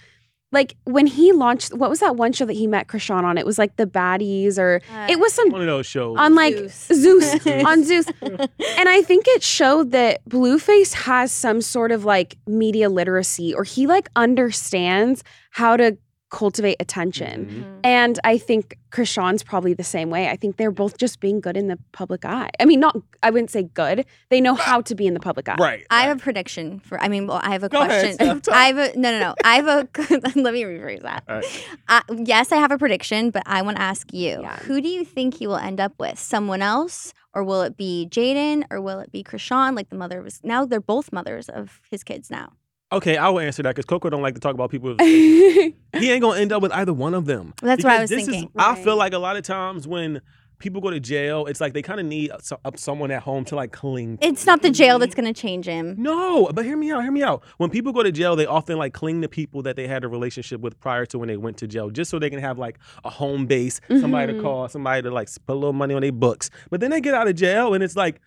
like 0.54 0.76
when 0.84 1.08
he 1.08 1.32
launched 1.32 1.74
what 1.74 1.90
was 1.90 2.00
that 2.02 2.18
one 2.18 2.34
show 2.34 2.44
that 2.46 2.54
he 2.54 2.68
met 2.68 2.88
Chrisean 2.88 3.24
on? 3.24 3.38
It 3.38 3.46
was 3.46 3.58
like 3.58 3.78
the 3.78 3.86
baddies 3.86 4.58
or 4.58 4.82
Uh, 4.94 5.08
it 5.10 5.18
was 5.20 5.34
some 5.34 5.50
one 5.50 5.62
of 5.62 5.68
those 5.68 5.86
shows. 5.86 6.18
on 6.20 6.36
like 6.36 6.56
Zeus. 6.56 6.88
Zeus, 6.94 7.48
on 7.66 7.84
Zeus. 7.86 8.06
And 8.22 8.90
I 8.90 9.02
think 9.02 9.26
it 9.30 9.44
showed 9.44 9.92
that 9.92 10.24
Blueface 10.28 10.94
has 10.94 11.32
some 11.32 11.62
sort 11.62 11.92
of 11.94 12.04
like 12.04 12.38
media 12.48 12.90
literacy 12.90 13.54
or 13.54 13.64
he 13.64 13.88
like 13.88 14.10
understands 14.18 15.24
how 15.52 15.78
to 15.78 15.98
cultivate 16.32 16.78
attention. 16.80 17.46
Mhm. 17.46 17.64
Mhm. 17.64 17.80
And 17.84 18.20
I 18.24 18.38
think 18.38 18.78
Chrisean's 18.90 19.44
probably 19.44 19.74
the 19.74 19.84
same 19.84 20.10
way. 20.10 20.30
I 20.30 20.36
think 20.38 20.58
they're 20.58 20.72
both 20.72 20.98
just 20.98 21.20
being 21.20 21.40
good 21.42 21.56
in 21.58 21.68
the 21.68 21.78
public 21.92 22.26
eye. 22.26 22.50
I 22.60 22.66
mean, 22.66 22.80
not 22.80 22.96
I 23.22 23.30
wouldn't 23.30 23.52
say 23.52 23.64
good. 23.64 24.06
They 24.30 24.42
know 24.42 24.56
how 24.56 24.82
to 24.82 24.96
be 24.96 25.06
in 25.08 25.14
the 25.14 25.20
public 25.20 25.48
eye. 25.50 25.56
Right. 25.60 25.86
I 25.90 26.04
have 26.04 26.18
a 26.18 26.20
prediction 26.20 26.80
for. 26.80 27.00
I 27.02 27.08
mean, 27.10 27.28
well, 27.28 27.40
I 27.44 27.52
have 27.52 27.64
a 27.64 27.70
Go 27.70 27.84
question. 27.86 28.14
Steph. 28.14 28.50
I 28.50 28.66
have 28.68 28.78
a 28.78 28.98
no, 28.98 29.12
no, 29.12 29.20
no. 29.20 29.36
I 29.44 29.56
have 29.58 29.68
a. 29.68 29.88
let 30.36 30.54
me 30.54 30.64
rephrase 30.64 31.02
that. 31.04 31.24
All 31.30 31.36
right. 31.36 31.68
Uh, 31.90 32.02
yes, 32.18 32.52
I 32.52 32.58
have 32.58 32.72
a 32.72 32.78
prediction, 32.78 33.30
but 33.30 33.44
I 33.46 33.62
want 33.62 33.78
to 33.78 33.84
ask 33.84 34.12
you: 34.14 34.40
Yeah. 34.42 34.56
Who 34.60 34.82
do 34.82 34.88
you 34.90 35.04
think 35.06 35.36
he 35.36 35.48
will 35.48 35.58
end 35.58 35.80
up 35.80 35.94
with? 36.00 36.18
Someone 36.18 36.62
else, 36.62 37.14
or 37.34 37.44
will 37.44 37.62
it 37.62 37.76
be 37.78 38.08
Jaidyn, 38.10 38.64
or 38.72 38.80
will 38.82 39.00
it 39.00 39.12
be 39.12 39.22
Chrisean, 39.24 39.76
like 39.76 39.90
the 39.90 39.98
mother 39.98 40.20
of 40.20 40.26
his? 40.26 40.40
Now 40.44 40.66
they're 40.66 40.80
both 40.80 41.12
mothers 41.12 41.50
of 41.50 41.82
his 41.90 42.04
kids. 42.04 42.30
Now, 42.32 42.54
Okay, 42.94 43.16
I 43.18 43.30
will 43.30 43.40
answer 43.40 43.64
that 43.64 43.70
because 43.76 43.86
Coco 43.86 44.10
don't 44.10 44.22
like 44.22 44.34
to 44.36 44.42
talk 44.42 44.54
about 44.54 44.70
people. 44.70 44.96
he 45.00 45.74
ain't 45.94 46.22
gonna 46.22 46.40
end 46.40 46.52
up 46.52 46.62
with 46.62 46.72
either 46.74 46.94
one 46.94 47.14
of 47.14 47.26
them. 47.26 47.54
That's 47.62 47.84
what 47.84 47.94
I 47.94 48.02
was 48.02 48.10
this 48.10 48.26
thinking. 48.26 48.46
Is, 48.46 48.50
I 48.58 48.76
feel 48.76 48.98
like 48.98 49.14
a 49.14 49.18
lot 49.20 49.38
of 49.38 49.44
times 49.44 49.88
when 49.88 50.22
people 50.60 50.80
go 50.82 50.92
to 50.92 51.00
jail, 51.00 51.46
it's 51.48 51.60
like 51.62 51.74
they 51.74 51.82
kind 51.82 52.00
of 52.00 52.06
need 52.06 52.32
so, 52.42 52.60
uh, 52.66 52.72
someone 52.76 53.10
at 53.10 53.24
home 53.24 53.44
to 53.46 53.56
like 53.56 53.72
cling. 53.72 54.18
to. 54.18 54.28
It's 54.28 54.46
not 54.46 54.62
the 54.62 54.70
jail 54.70 55.00
that's 55.00 55.16
gonna 55.16 55.34
change 55.34 55.66
him. 55.66 55.96
No, 55.98 56.50
but 56.54 56.66
hear 56.66 56.76
me 56.78 56.92
out. 56.92 57.02
Hear 57.04 57.12
me 57.12 57.24
out. 57.24 57.44
When 57.58 57.70
people 57.70 57.94
go 57.94 58.04
to 58.04 58.12
jail, 58.12 58.36
they 58.36 58.46
often 58.46 58.78
like 58.78 58.94
cling 58.94 59.22
to 59.22 59.30
people 59.30 59.62
that 59.64 59.76
they 59.78 59.88
had 59.88 60.04
a 60.04 60.08
relationship 60.10 60.60
with 60.60 60.80
prior 60.82 61.06
to 61.08 61.18
when 61.20 61.30
they 61.30 61.38
went 61.38 61.58
to 61.58 61.68
jail, 61.68 61.90
just 61.90 62.12
so 62.12 62.20
they 62.20 62.30
can 62.30 62.40
have 62.40 62.60
like 62.60 62.78
a 63.06 63.10
home 63.10 63.46
base, 63.48 63.80
somebody 63.88 64.34
to 64.34 64.40
Mhm. 64.40 64.44
call, 64.44 64.68
somebody 64.68 65.02
to 65.04 65.12
like 65.12 65.30
put 65.48 65.54
a 65.54 65.56
little 65.56 65.74
money 65.74 65.94
on 65.96 66.02
their 66.02 66.12
books. 66.12 66.50
But 66.70 66.82
then 66.82 66.92
they 66.92 67.00
get 67.02 67.14
out 67.14 67.28
of 67.28 67.36
jail, 67.36 67.74
and 67.74 67.84
it's 67.84 67.96
like, 67.96 68.22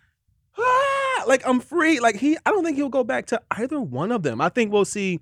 like 1.27 1.47
I'm 1.47 1.61
free. 1.61 2.01
Like 2.01 2.17
he, 2.17 2.37
I 2.47 2.51
don't 2.51 2.65
think 2.65 2.77
he'll 2.77 2.89
go 2.89 3.05
back 3.05 3.27
to 3.27 3.41
either 3.53 3.81
one 3.81 4.13
of 4.13 4.23
them. 4.23 4.41
I 4.41 4.49
think 4.49 4.73
we'll 4.73 4.85
see. 4.85 5.21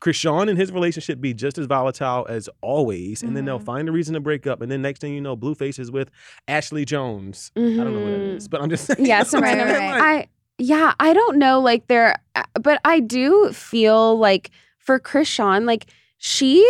Chrisean 0.00 0.48
and 0.50 0.58
his 0.58 0.72
relationship 0.72 1.20
be 1.20 1.32
just 1.32 1.58
as 1.58 1.66
volatile 1.66 2.26
as 2.28 2.48
always, 2.60 3.22
and 3.22 3.36
then 3.36 3.44
they'll 3.44 3.60
Mhm. 3.60 3.64
find 3.64 3.88
a 3.88 3.92
reason 3.92 4.14
to 4.14 4.20
break 4.20 4.48
up, 4.48 4.60
and 4.60 4.68
then 4.68 4.82
next 4.82 5.00
thing 5.00 5.14
you 5.14 5.20
know, 5.20 5.36
Blueface 5.36 5.78
is 5.78 5.92
with 5.92 6.10
Ashley 6.48 6.84
Jones. 6.84 7.52
I 7.56 7.60
don't 7.60 7.94
know 7.94 8.00
what 8.00 8.10
it 8.10 8.38
Mhm. 8.38 8.50
but 8.50 8.60
I'm 8.60 8.68
just 8.68 8.84
saying. 8.86 9.06
Yeah, 9.06 9.22
some 9.22 9.42
Right, 9.42 9.56
random. 9.56 9.76
right. 9.76 10.02
I 10.24 10.26
yeah, 10.58 10.94
I 10.98 11.12
don't 11.12 11.38
know. 11.38 11.60
Like 11.60 11.86
there, 11.86 12.16
uh, 12.34 12.42
but 12.60 12.80
I 12.84 12.98
do 12.98 13.52
feel 13.52 14.18
like 14.18 14.50
for 14.78 14.98
Chrisean, 14.98 15.66
like 15.66 15.86
she. 16.18 16.66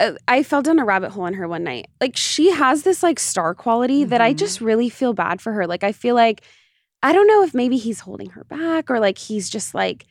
uh, 0.00 0.12
I 0.26 0.42
fell 0.42 0.62
down 0.62 0.78
a 0.78 0.84
rabbit 0.86 1.10
hole 1.10 1.24
on 1.24 1.34
her 1.34 1.46
one 1.46 1.62
night. 1.62 1.88
Like 2.00 2.16
she 2.16 2.50
has 2.50 2.84
this 2.84 3.02
like 3.02 3.18
star 3.18 3.54
quality 3.54 4.04
that 4.04 4.22
I 4.22 4.32
Mhm. 4.32 4.38
just 4.38 4.62
really 4.62 4.88
feel 4.88 5.12
bad 5.12 5.42
for 5.42 5.52
her. 5.52 5.66
Like 5.66 5.84
I 5.84 5.92
feel 5.92 6.14
like 6.14 6.40
I 7.02 7.12
don't 7.12 7.26
know 7.26 7.42
if 7.42 7.54
maybe 7.54 7.76
he's 7.76 8.00
holding 8.00 8.30
her 8.30 8.44
back 8.44 8.90
or 8.90 9.00
like 9.00 9.18
he's 9.18 9.48
just 9.48 9.74
like 9.74 10.06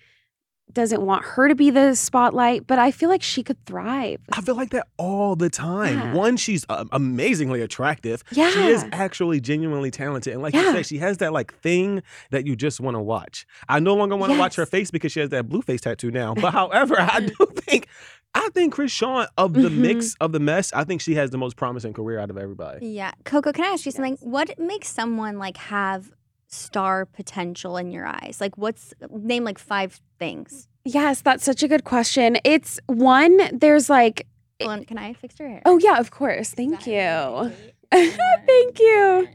doesn't 0.72 1.02
want 1.02 1.26
her 1.26 1.48
to 1.48 1.56
be 1.56 1.72
the 1.72 1.96
spotlight, 1.96 2.68
but 2.68 2.78
I 2.78 2.92
feel 2.92 3.10
like 3.10 3.24
she 3.24 3.42
could 3.42 3.58
thrive. 3.66 4.20
I 4.32 4.42
feel 4.42 4.54
like 4.56 4.70
that 4.70 4.86
all 4.98 5.36
the 5.36 5.50
time. 5.50 5.96
Yeah. 5.98 6.14
One, 6.14 6.38
she's 6.38 6.64
uh, 6.70 6.86
amazingly 6.92 7.62
attractive. 7.62 8.24
Yeah. 8.32 8.52
She 8.52 8.68
is 8.68 8.86
actually 8.92 9.40
genuinely 9.42 9.90
talented. 9.90 10.32
And 10.34 10.44
like 10.44 10.54
you 10.54 10.62
said, 10.72 10.86
she 10.86 11.00
has 11.00 11.18
that 11.18 11.34
like 11.34 11.56
thing 11.62 12.04
that 12.30 12.46
you 12.46 12.56
just 12.56 12.80
want 12.80 12.94
to 12.94 13.00
watch. 13.02 13.48
I 13.68 13.80
no 13.80 13.96
longer 13.96 14.16
want 14.16 14.32
to 14.32 14.38
watch 14.38 14.56
her 14.58 14.66
face 14.68 14.92
because 14.92 15.12
she 15.12 15.20
has 15.22 15.30
that 15.30 15.50
blue 15.50 15.64
face 15.64 15.82
tattoo 15.82 16.12
now. 16.12 16.36
But 16.36 16.52
however, 16.54 16.98
I 17.00 17.22
do 17.22 17.48
think 17.56 17.88
I 18.36 18.48
think 18.54 18.76
Chrisean 18.76 19.28
of 19.40 19.54
the 19.54 19.70
Mhm. 19.70 19.78
mix 19.78 20.14
of 20.22 20.34
the 20.34 20.40
mess, 20.40 20.72
I 20.72 20.84
think 20.84 21.02
she 21.02 21.16
has 21.16 21.32
the 21.32 21.40
most 21.40 21.56
promising 21.56 21.94
career 21.94 22.20
out 22.20 22.30
of 22.30 22.38
everybody. 22.38 22.90
Yeah, 22.90 23.12
Coco, 23.26 23.52
can 23.52 23.64
I 23.66 23.70
ask 23.70 23.88
you 23.88 23.92
something? 23.92 24.18
What 24.22 24.60
makes 24.60 24.88
someone 24.88 25.40
like 25.40 25.58
have 25.58 26.12
star 26.50 27.06
potential 27.06 27.78
in 27.78 27.92
your 27.92 28.06
eyes? 28.06 28.38
Like, 28.42 28.58
what's 28.58 28.94
name 29.10 29.44
like 29.46 29.58
five 29.58 30.00
things? 30.20 30.68
Yes, 30.86 31.22
that's 31.22 31.44
such 31.44 31.64
a 31.64 31.68
good 31.68 31.84
question. 31.84 32.38
It's 32.44 32.80
one, 32.88 33.38
there's 33.58 33.90
like, 33.90 34.28
on, 34.62 34.84
can 34.86 34.98
I 34.98 35.14
fix 35.14 35.40
your 35.40 35.48
hair? 35.50 35.62
oh, 35.66 35.78
yeah, 35.78 35.98
of 36.00 36.12
course. 36.12 36.52
Thank 36.52 36.86
you. 36.86 37.52
Thank 37.92 38.80
you. 38.80 39.28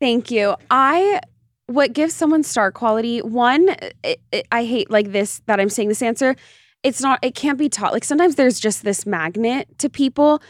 Thank 0.00 0.30
you. 0.30 0.56
I 0.70 1.20
what 1.66 1.92
gives 1.92 2.14
someone 2.14 2.42
star 2.42 2.72
quality? 2.72 3.20
One, 3.20 3.68
it, 4.02 4.20
it- 4.32 4.46
I 4.50 4.64
hate 4.64 4.90
like 4.90 5.12
this 5.12 5.40
that 5.46 5.60
I'm 5.60 5.68
saying 5.68 5.88
this 5.88 6.02
answer. 6.02 6.34
It's 6.82 7.00
not. 7.00 7.18
It 7.22 7.34
can't 7.34 7.58
be 7.58 7.68
taught. 7.68 7.92
Like 7.92 8.04
sometimes 8.04 8.34
there's 8.36 8.58
just 8.58 8.82
this 8.82 9.04
magnet 9.06 9.68
to 9.78 9.88
people, 9.90 10.42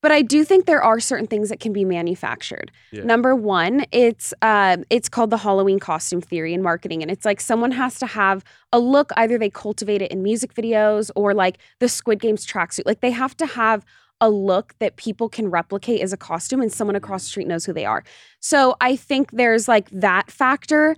but 0.00 0.12
I 0.12 0.22
do 0.22 0.44
think 0.44 0.66
there 0.66 0.82
are 0.82 1.00
certain 1.00 1.26
things 1.26 1.48
that 1.48 1.60
can 1.60 1.72
be 1.72 1.84
manufactured. 1.84 2.70
Yeah. 2.92 3.02
Number 3.02 3.34
one, 3.34 3.84
it's 3.90 4.32
um, 4.42 4.84
it's 4.90 5.08
called 5.08 5.30
the 5.30 5.38
Halloween 5.38 5.78
costume 5.78 6.20
theory 6.20 6.54
in 6.54 6.62
marketing, 6.62 7.02
and 7.02 7.10
it's 7.10 7.24
like 7.24 7.40
someone 7.40 7.72
has 7.72 7.98
to 7.98 8.06
have 8.06 8.44
a 8.72 8.78
look. 8.78 9.10
Either 9.16 9.38
they 9.38 9.50
cultivate 9.50 10.02
it 10.02 10.10
in 10.10 10.22
music 10.22 10.54
videos 10.54 11.10
or 11.16 11.34
like 11.34 11.58
the 11.80 11.88
Squid 11.88 12.20
Games 12.20 12.46
tracksuit. 12.46 12.86
Like 12.86 13.00
they 13.00 13.10
have 13.10 13.36
to 13.38 13.46
have 13.46 13.84
a 14.20 14.30
look 14.30 14.74
that 14.80 14.96
people 14.96 15.28
can 15.28 15.48
replicate 15.48 16.00
as 16.00 16.12
a 16.12 16.16
costume 16.16 16.60
and 16.60 16.72
someone 16.72 16.96
across 16.96 17.22
the 17.22 17.28
street 17.28 17.46
knows 17.46 17.64
who 17.64 17.72
they 17.72 17.84
are. 17.84 18.02
So 18.40 18.76
I 18.80 18.96
think 18.96 19.30
there's 19.32 19.68
like 19.68 19.88
that 19.90 20.30
factor. 20.30 20.96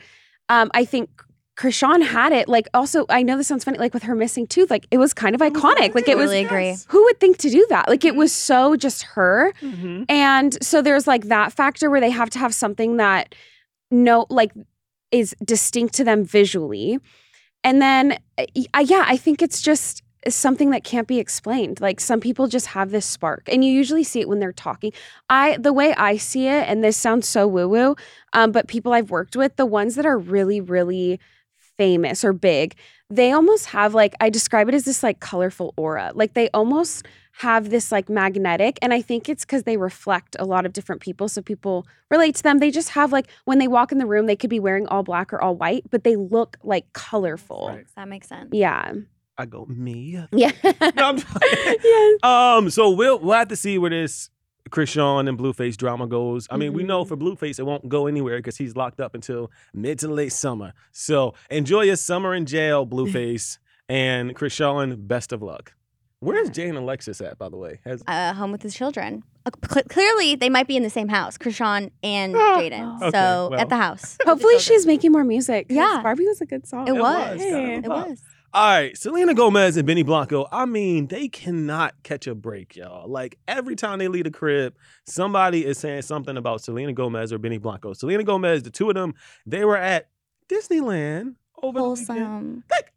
Um, 0.49 0.71
I 0.75 0.85
think 0.85 1.23
Chrisean 1.61 2.03
had 2.03 2.33
it. 2.33 2.49
Like 2.49 2.69
also, 2.73 3.05
I 3.11 3.23
know 3.23 3.37
this 3.37 3.49
sounds 3.49 3.65
funny, 3.65 3.77
like 3.79 3.93
with 3.93 4.05
her 4.05 4.15
missing 4.15 4.47
tooth, 4.47 4.71
like 4.71 4.87
it 4.91 4.99
was 4.99 5.13
kind 5.13 5.35
of 5.35 5.41
iconic. 5.43 5.95
Like 5.95 6.09
it 6.09 6.17
was 6.17 6.31
Really 6.31 6.45
agree. 6.45 6.75
who 6.89 7.05
would 7.05 7.21
think 7.21 7.37
to 7.39 7.51
do 7.51 7.67
that? 7.69 7.87
Like 7.89 8.05
it 8.05 8.17
was 8.17 8.33
so 8.33 8.77
just 8.77 9.03
her. 9.03 9.53
Mhm. 9.61 10.07
And 10.09 10.57
so 10.65 10.81
there's 10.81 11.07
like 11.07 11.25
that 11.27 11.53
factor 11.53 11.91
where 11.91 12.01
they 12.01 12.11
have 12.11 12.31
to 12.31 12.39
have 12.39 12.55
something 12.55 12.97
that 12.97 13.35
no 13.91 14.27
like 14.31 14.53
is 15.11 15.35
distinct 15.45 15.95
to 15.97 16.05
them 16.05 16.25
visually. 16.25 16.99
And 17.63 17.83
then 17.83 18.13
uh, 18.39 18.47
y- 18.57 18.81
yeah, 18.83 19.05
I 19.07 19.17
think 19.19 19.43
it's 19.43 19.61
just 19.61 20.03
something 20.29 20.71
that 20.71 20.85
can't 20.85 21.09
be 21.09 21.19
explained. 21.19 21.81
Like 21.81 21.99
some 22.01 22.21
people 22.21 22.47
just 22.47 22.69
have 22.69 22.91
this 22.91 23.05
spark 23.07 23.43
and 23.53 23.65
you 23.65 23.71
usually 23.73 24.05
see 24.05 24.21
it 24.21 24.29
when 24.29 24.39
they're 24.39 24.53
talking. 24.53 24.93
I 25.29 25.57
the 25.59 25.73
way 25.75 25.93
I 25.95 26.17
see 26.17 26.47
it 26.47 26.69
and 26.69 26.83
this 26.83 26.97
sounds 26.97 27.29
so 27.29 27.47
woo-woo, 27.47 27.97
um 28.33 28.51
but 28.53 28.67
people 28.69 28.93
I've 28.95 29.11
worked 29.11 29.37
with, 29.37 29.57
the 29.57 29.67
ones 29.67 29.95
that 29.97 30.07
are 30.07 30.17
really 30.19 30.61
really 30.61 31.21
famous 31.81 32.23
or 32.25 32.35
big, 32.35 32.75
they 33.09 33.33
almost 33.33 33.65
have 33.67 33.95
like 33.95 34.15
I 34.21 34.29
describe 34.29 34.69
it 34.69 34.75
as 34.75 34.85
this 34.85 35.03
like 35.03 35.19
colorful 35.21 35.73
aura. 35.79 36.13
Like 36.15 36.35
they 36.35 36.51
almost 36.53 37.07
have 37.33 37.71
this 37.71 37.91
like 37.91 38.11
magnetic 38.11 38.79
and 38.83 38.93
I 38.93 39.01
think 39.01 39.31
it's 39.31 39.47
cuz 39.47 39.63
they 39.63 39.79
reflect 39.79 40.37
a 40.39 40.45
lot 40.45 40.67
of 40.67 40.75
different 40.75 41.01
people 41.01 41.27
so 41.27 41.41
people 41.41 41.87
relate 42.11 42.35
to 42.35 42.43
them. 42.43 42.59
They 42.59 42.71
just 42.71 42.91
have 42.91 43.13
like 43.13 43.29
when 43.47 43.59
they 43.59 43.67
walk 43.67 43.93
in 43.93 43.99
the 43.99 44.05
room 44.05 44.27
they 44.27 44.37
could 44.37 44.51
be 44.51 44.61
wearing 44.61 44.87
all 44.89 45.03
black 45.03 45.33
or 45.33 45.41
all 45.41 45.57
white, 45.57 45.85
but 45.89 46.05
they 46.05 46.17
look 46.17 46.59
like 46.63 46.93
colorful. 46.93 47.69
Right. 47.69 47.87
That 47.97 48.09
makes 48.09 48.29
sense. 48.29 48.51
Yeah. 48.53 48.93
I 49.39 49.47
go, 49.47 49.65
me. 49.65 50.23
Yeah. 50.33 50.53
No, 50.97 51.05
I'm 51.09 51.17
yes. 51.83 52.23
Um, 52.23 52.69
so 52.69 52.91
we'll 52.91 53.19
we'll 53.21 53.39
have 53.39 53.49
to 53.49 53.57
see 53.57 53.79
where 53.79 53.89
this 53.89 54.29
Chrisean 54.69 55.29
and 55.29 55.39
Blueface 55.39 55.77
drama 55.77 56.07
goes. 56.07 56.47
I 56.51 56.57
mean, 56.57 56.73
we 56.73 56.83
know 56.83 57.05
Mhm. 57.05 57.09
for 57.09 57.17
Blueface 57.17 57.59
it 57.59 57.65
won't 57.65 57.89
go 57.89 58.07
anywhere 58.07 58.37
because 58.39 58.57
he's 58.59 58.77
locked 58.77 59.01
up 59.01 59.15
until 59.15 59.51
mid 59.75 59.99
to 60.01 60.09
late 60.09 60.33
summer. 60.33 60.73
So 60.93 61.35
enjoy 61.51 61.83
your 61.83 61.97
summer 61.97 62.35
in 62.35 62.47
jail, 62.47 62.87
Blueface, 62.87 63.59
and 63.89 64.35
Chris 64.35 64.55
Chrisean. 64.59 65.09
Best 65.09 65.33
of 65.33 65.43
luck. 65.43 65.73
Where's 66.21 66.51
Jaidyn 66.51 66.77
Alexis 66.77 67.23
at, 67.23 67.39
by 67.39 67.49
the 67.49 67.57
way? 67.57 67.81
Has 67.87 68.03
Uh, 68.07 68.35
home 68.35 68.53
with 68.53 68.63
his 68.63 68.75
children. 68.75 69.23
Uh, 69.47 69.51
cl- 69.73 69.85
clearly, 69.89 70.35
they 70.35 70.51
might 70.51 70.69
be 70.69 70.77
in 70.77 70.83
the 70.83 70.91
same 70.91 71.09
house, 71.09 71.39
Chrisean 71.39 71.91
and 72.03 72.37
Oh, 72.37 72.39
Jaidyn. 72.61 72.97
okay, 72.99 73.11
so 73.11 73.49
well. 73.51 73.55
at 73.55 73.71
the 73.71 73.77
house. 73.77 74.19
Hopefully 74.27 74.55
children. 74.59 74.77
she's 74.77 74.87
making 74.87 75.13
more 75.13 75.25
music. 75.25 75.67
Yeah. 75.71 76.01
Barbie 76.03 76.27
was 76.27 76.43
a 76.43 76.47
good 76.47 76.67
song. 76.67 76.87
It 76.87 76.91
It 76.95 77.01
was. 77.01 77.39
was, 77.39 77.43
kind 77.51 77.87
of 77.87 77.91
a 77.93 78.05
It 78.05 78.09
was. 78.11 78.23
All 78.53 78.69
right, 78.69 78.99
Selena 78.99 79.33
Gomez 79.33 79.77
and 79.77 79.87
Benny 79.87 80.03
Blanco. 80.03 80.49
I 80.51 80.65
mean, 80.65 81.07
they 81.07 81.29
cannot 81.29 81.95
catch 82.03 82.27
a 82.27 82.35
break, 82.35 82.75
y'all. 82.75 83.09
Like 83.09 83.39
every 83.47 83.77
time 83.77 84.01
they 84.01 84.09
leave 84.09 84.25
the 84.25 84.33
crib, 84.33 84.75
somebody 85.07 85.65
is 85.65 85.79
saying 85.79 86.03
something 86.03 86.37
about 86.37 86.61
Selena 86.61 86.93
Gomez 86.93 87.33
or 87.33 87.39
Benny 87.39 87.59
Blanco. 87.59 87.93
Selena 87.93 88.25
Gomez, 88.25 88.65
the 88.65 88.71
two 88.71 88.89
of 88.89 88.97
them, 88.97 89.15
they 89.47 89.65
were 89.65 89.77
at 89.77 90.09
Disneyland 90.49 91.37
over 91.63 91.79
the 91.79 91.89
weekend. 91.91 92.09
Wholesome. 92.19 92.65
Like, 92.69 92.93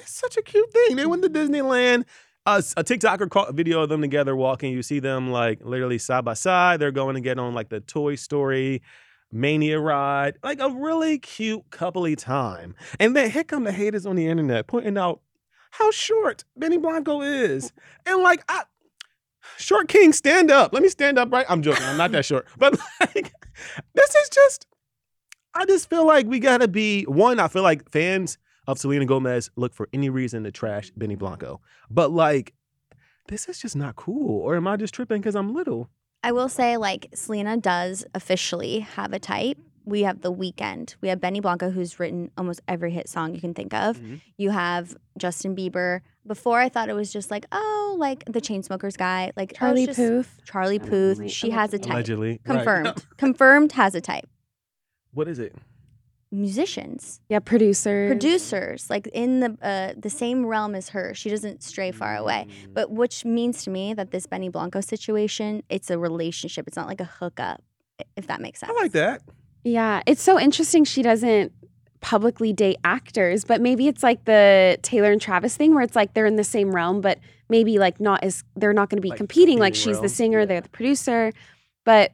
it's 0.00 0.14
such 0.14 0.36
a 0.36 0.42
cute 0.42 0.72
thing. 0.72 0.96
They 0.96 1.06
went 1.06 1.22
to 1.22 1.30
Disneyland. 1.30 2.04
Uh, 2.44 2.60
a 2.76 2.82
TikToker 2.82 3.30
caught 3.30 3.50
a 3.50 3.52
video 3.52 3.82
of 3.82 3.90
them 3.90 4.00
together 4.00 4.34
walking. 4.34 4.72
You 4.72 4.82
see 4.82 4.98
them 4.98 5.30
like 5.30 5.60
literally 5.62 5.98
side 5.98 6.24
by 6.24 6.34
side. 6.34 6.80
They're 6.80 6.90
going 6.90 7.14
to 7.14 7.20
get 7.20 7.38
on 7.38 7.54
like 7.54 7.68
the 7.68 7.78
Toy 7.78 8.16
Story 8.16 8.82
Mania 9.30 9.78
ride. 9.78 10.38
Like 10.42 10.60
a 10.60 10.70
really 10.70 11.18
cute 11.18 11.70
coupley 11.70 12.16
time. 12.16 12.74
And 12.98 13.14
then 13.16 13.30
here 13.30 13.44
come 13.44 13.64
the 13.64 13.72
haters 13.72 14.06
on 14.06 14.16
the 14.16 14.26
internet 14.26 14.66
pointing 14.66 14.96
out 14.96 15.20
how 15.72 15.90
short 15.90 16.44
Benny 16.56 16.78
Blanco 16.78 17.20
is. 17.22 17.72
And 18.06 18.22
like 18.22 18.42
I 18.48 18.64
Short 19.56 19.88
King, 19.88 20.12
stand 20.12 20.50
up. 20.50 20.72
Let 20.72 20.82
me 20.82 20.88
stand 20.88 21.18
up 21.18 21.32
right. 21.32 21.46
I'm 21.48 21.62
joking. 21.62 21.84
I'm 21.84 21.96
not 21.96 22.12
that 22.12 22.24
short. 22.24 22.46
But 22.58 22.78
like 23.00 23.32
this 23.94 24.14
is 24.14 24.28
just 24.28 24.66
I 25.54 25.64
just 25.64 25.90
feel 25.90 26.06
like 26.06 26.26
we 26.26 26.38
gotta 26.38 26.68
be 26.68 27.04
one, 27.04 27.40
I 27.40 27.48
feel 27.48 27.62
like 27.62 27.90
fans 27.90 28.38
of 28.66 28.78
Selena 28.78 29.06
Gomez 29.06 29.50
look 29.56 29.74
for 29.74 29.88
any 29.92 30.10
reason 30.10 30.44
to 30.44 30.52
trash 30.52 30.92
Benny 30.96 31.16
Blanco. 31.16 31.60
But 31.90 32.12
like, 32.12 32.54
this 33.28 33.48
is 33.48 33.58
just 33.58 33.74
not 33.74 33.96
cool. 33.96 34.40
Or 34.42 34.56
am 34.56 34.66
I 34.66 34.76
just 34.76 34.94
tripping 34.94 35.20
because 35.20 35.34
I'm 35.34 35.54
little? 35.54 35.88
I 36.22 36.32
will 36.32 36.48
say, 36.48 36.76
like, 36.76 37.08
Selena 37.14 37.56
does 37.56 38.04
officially 38.14 38.80
have 38.80 39.12
a 39.12 39.18
type. 39.18 39.58
We 39.84 40.02
have 40.02 40.20
The 40.20 40.32
Weeknd. 40.32 40.96
We 41.00 41.08
have 41.08 41.20
Benny 41.20 41.40
Blanco, 41.40 41.70
who's 41.70 41.98
written 41.98 42.30
almost 42.36 42.60
every 42.68 42.90
hit 42.90 43.08
song 43.08 43.34
you 43.34 43.40
can 43.40 43.54
think 43.54 43.72
of. 43.72 43.98
Mhm. 43.98 44.20
You 44.36 44.50
have 44.50 44.96
Justin 45.16 45.56
Bieber. 45.56 46.00
Before, 46.26 46.58
I 46.60 46.68
thought 46.68 46.90
it 46.90 46.94
was 46.94 47.10
just 47.10 47.30
like, 47.30 47.46
oh, 47.52 47.96
like 47.98 48.24
the 48.26 48.40
Chainsmokers 48.40 48.98
guy. 48.98 49.32
Like, 49.36 49.52
oh, 49.54 49.58
Charlie 49.58 49.86
just 49.86 49.98
Puth. 49.98 50.40
Charlie 50.44 50.78
Puth. 50.78 51.18
Wait, 51.20 51.30
She 51.30 51.50
has 51.50 51.72
a 51.72 51.78
type. 51.78 51.92
Allegedly. 51.92 52.40
Right. 52.44 52.44
Confirmed. 52.44 53.06
Confirmed 53.16 53.72
has 53.72 53.94
a 53.94 54.00
type. 54.02 54.28
What 55.14 55.26
is 55.28 55.38
it? 55.38 55.54
Musicians. 56.30 57.20
Yeah, 57.28 57.38
producers. 57.38 58.10
Producers, 58.10 58.90
like 58.90 59.06
in 59.08 59.40
the 59.40 59.56
uh, 59.62 59.94
the 59.98 60.10
same 60.10 60.44
realm 60.44 60.74
as 60.74 60.90
her. 60.90 61.14
She 61.14 61.30
doesn't 61.30 61.62
stray 61.62 61.90
far 61.90 62.16
away. 62.16 62.46
Mm. 62.48 62.74
But 62.74 62.90
which 62.90 63.24
means 63.24 63.64
to 63.64 63.70
me 63.70 63.94
that 63.94 64.10
this 64.10 64.26
Benny 64.26 64.48
Blanco 64.50 64.80
situation, 64.80 65.62
it's 65.70 65.90
a 65.90 65.98
relationship. 65.98 66.66
It's 66.68 66.76
not 66.76 66.86
like 66.86 67.00
a 67.00 67.06
hookup, 67.06 67.62
if 68.16 68.26
that 68.26 68.40
makes 68.40 68.60
sense. 68.60 68.72
I 68.76 68.80
like 68.80 68.92
that. 68.92 69.22
Yeah, 69.64 70.02
it's 70.06 70.22
so 70.22 70.38
interesting 70.38 70.84
she 70.84 71.02
doesn't 71.02 71.52
publicly 72.00 72.52
date 72.52 72.78
actors, 72.84 73.44
but 73.44 73.60
maybe 73.60 73.88
it's 73.88 74.02
like 74.02 74.24
the 74.24 74.78
Taylor 74.82 75.10
and 75.10 75.20
Travis 75.20 75.56
thing 75.56 75.74
where 75.74 75.82
it's 75.82 75.96
like 75.96 76.14
they're 76.14 76.26
in 76.26 76.36
the 76.36 76.44
same 76.44 76.74
realm, 76.74 77.00
but 77.00 77.18
maybe 77.48 77.78
like 77.78 78.00
not 78.00 78.22
as 78.22 78.44
they're 78.54 78.72
not 78.72 78.90
going 78.90 78.98
to 78.98 79.02
be 79.02 79.10
Like 79.10 79.18
competing. 79.18 79.58
Like 79.58 79.74
competing 79.74 79.94
she's 79.94 80.00
the 80.00 80.08
singer, 80.08 80.40
yeah. 80.40 80.44
they're 80.44 80.60
the 80.60 80.68
producer, 80.68 81.32
but 81.84 82.12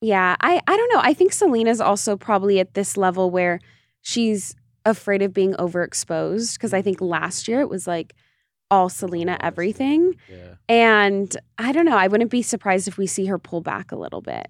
Yeah, 0.00 0.36
I 0.40 0.60
I 0.66 0.76
don't 0.76 0.92
know. 0.92 1.00
I 1.02 1.14
think 1.14 1.32
Selena's 1.32 1.80
also 1.80 2.16
probably 2.16 2.60
at 2.60 2.74
this 2.74 2.96
level 2.96 3.30
where 3.30 3.60
she's 4.02 4.54
afraid 4.84 5.22
of 5.22 5.32
being 5.34 5.54
overexposed 5.54 6.54
because 6.54 6.72
I 6.72 6.82
think 6.82 7.00
last 7.00 7.48
year 7.48 7.60
it 7.60 7.68
was 7.68 7.86
like 7.86 8.14
all 8.70 8.88
Selena 8.88 9.36
everything. 9.40 10.14
Yeah. 10.30 10.54
And 10.68 11.36
I 11.58 11.72
don't 11.72 11.84
know, 11.84 11.96
I 11.96 12.08
wouldn't 12.08 12.30
be 12.30 12.42
surprised 12.42 12.88
if 12.88 12.98
we 12.98 13.06
see 13.06 13.26
her 13.26 13.38
pull 13.38 13.60
back 13.60 13.92
a 13.92 13.96
little 13.96 14.20
bit 14.20 14.48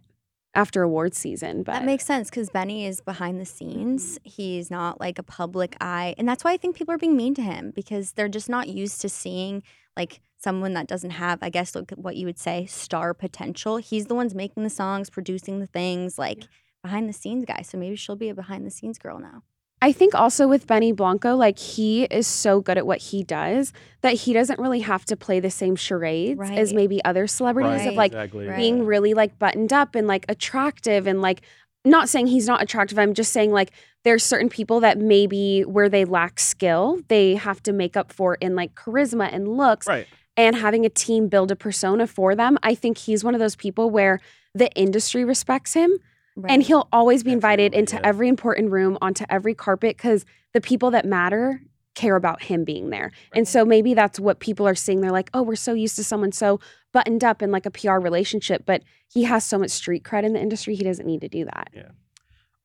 after 0.56 0.82
awards 0.82 1.18
season, 1.18 1.62
but 1.62 1.72
That 1.72 1.84
makes 1.84 2.06
sense 2.06 2.30
because 2.30 2.48
Benny 2.48 2.86
is 2.86 3.00
behind 3.02 3.38
the 3.38 3.44
scenes. 3.44 4.18
He's 4.24 4.70
not 4.70 4.98
like 4.98 5.18
a 5.18 5.22
public 5.22 5.76
eye. 5.80 6.14
And 6.16 6.26
that's 6.26 6.42
why 6.42 6.52
I 6.52 6.56
think 6.56 6.74
people 6.74 6.94
are 6.94 6.98
being 6.98 7.16
mean 7.16 7.34
to 7.34 7.42
him 7.42 7.72
because 7.76 8.12
they're 8.12 8.28
just 8.28 8.48
not 8.48 8.66
used 8.66 9.02
to 9.02 9.08
seeing 9.08 9.62
like 9.96 10.20
someone 10.38 10.72
that 10.72 10.86
doesn't 10.86 11.10
have, 11.10 11.42
I 11.42 11.50
guess, 11.50 11.74
like 11.74 11.90
what 11.92 12.16
you 12.16 12.24
would 12.26 12.38
say, 12.38 12.64
star 12.66 13.12
potential. 13.12 13.76
He's 13.76 14.06
the 14.06 14.14
ones 14.14 14.34
making 14.34 14.62
the 14.62 14.70
songs, 14.70 15.10
producing 15.10 15.60
the 15.60 15.66
things, 15.66 16.18
like 16.18 16.44
behind 16.82 17.08
the 17.08 17.12
scenes 17.12 17.44
guy. 17.44 17.60
So 17.62 17.76
maybe 17.76 17.96
she'll 17.96 18.16
be 18.16 18.30
a 18.30 18.34
behind 18.34 18.66
the 18.66 18.70
scenes 18.70 18.98
girl 18.98 19.18
now. 19.18 19.42
I 19.82 19.92
think 19.92 20.14
also 20.14 20.48
with 20.48 20.66
Benny 20.66 20.92
Blanco, 20.92 21.36
like 21.36 21.58
he 21.58 22.04
is 22.04 22.26
so 22.26 22.60
good 22.60 22.78
at 22.78 22.86
what 22.86 22.98
he 22.98 23.22
does 23.22 23.72
that 24.00 24.14
he 24.14 24.32
doesn't 24.32 24.58
really 24.58 24.80
have 24.80 25.04
to 25.06 25.16
play 25.16 25.38
the 25.38 25.50
same 25.50 25.76
charades 25.76 26.40
as 26.50 26.72
maybe 26.72 27.04
other 27.04 27.26
celebrities 27.26 27.80
Right. 27.80 27.88
of 27.88 27.94
like 27.94 28.12
exactly. 28.12 28.46
Right. 28.46 28.56
being 28.56 28.86
really 28.86 29.12
like 29.14 29.38
buttoned 29.38 29.72
up 29.72 29.94
and 29.94 30.06
like 30.06 30.24
attractive 30.28 31.06
and 31.06 31.20
like 31.20 31.42
not 31.84 32.08
saying 32.08 32.28
he's 32.28 32.46
not 32.46 32.62
attractive. 32.62 32.98
I'm 32.98 33.12
just 33.14 33.32
saying 33.32 33.52
like 33.52 33.70
there's 34.02 34.24
certain 34.24 34.48
people 34.48 34.80
that 34.80 34.98
maybe 34.98 35.60
where 35.62 35.88
they 35.88 36.04
lack 36.04 36.40
skill, 36.40 37.00
they 37.08 37.34
have 37.34 37.62
to 37.64 37.72
make 37.72 37.96
up 37.96 38.12
for 38.12 38.36
in 38.36 38.56
like 38.56 38.74
charisma 38.74 39.28
and 39.32 39.46
looks 39.56 39.86
Right. 39.86 40.06
and 40.38 40.56
having 40.56 40.86
a 40.86 40.88
team 40.90 41.28
build 41.28 41.50
a 41.50 41.56
persona 41.56 42.06
for 42.06 42.34
them. 42.34 42.56
I 42.62 42.74
think 42.74 42.96
he's 42.98 43.22
one 43.22 43.34
of 43.34 43.40
those 43.40 43.56
people 43.56 43.90
where 43.90 44.20
the 44.54 44.72
industry 44.72 45.22
respects 45.22 45.74
him 45.74 45.92
Right. 46.36 46.52
and 46.52 46.62
he'll 46.62 46.88
always 46.92 47.22
be 47.22 47.32
invited 47.32 47.74
Absolutely, 47.74 47.78
into 47.78 47.96
yeah. 47.96 48.08
every 48.08 48.28
important 48.28 48.70
room, 48.70 48.98
onto 49.00 49.24
every 49.30 49.54
carpet, 49.54 49.96
because 49.96 50.24
the 50.52 50.60
people 50.60 50.90
that 50.90 51.06
matter 51.06 51.62
care 51.94 52.14
about 52.14 52.42
him 52.42 52.62
being 52.62 52.90
there. 52.90 53.10
And 53.34 53.48
so 53.48 53.64
maybe 53.64 53.94
that's 53.94 54.20
what 54.20 54.38
people 54.38 54.68
are 54.68 54.74
seeing. 54.74 55.00
They're 55.00 55.10
like, 55.10 55.30
oh, 55.34 55.42
we're 55.42 55.56
so 55.56 55.72
used 55.72 55.96
to 55.96 56.04
someone 56.04 56.30
so 56.30 56.60
buttoned 56.92 57.24
up 57.24 57.42
in 57.42 57.50
like 57.50 57.66
a 57.66 57.70
PR 57.70 57.94
relationship, 57.94 58.64
but 58.66 58.82
he 59.12 59.24
has 59.24 59.44
so 59.44 59.58
much 59.58 59.70
street 59.70 60.04
cred 60.04 60.24
in 60.24 60.34
the 60.34 60.40
industry, 60.40 60.74
he 60.74 60.84
doesn't 60.84 61.06
need 61.06 61.22
to 61.22 61.28
do 61.28 61.44
that. 61.46 61.70
Yeah. 61.74 61.88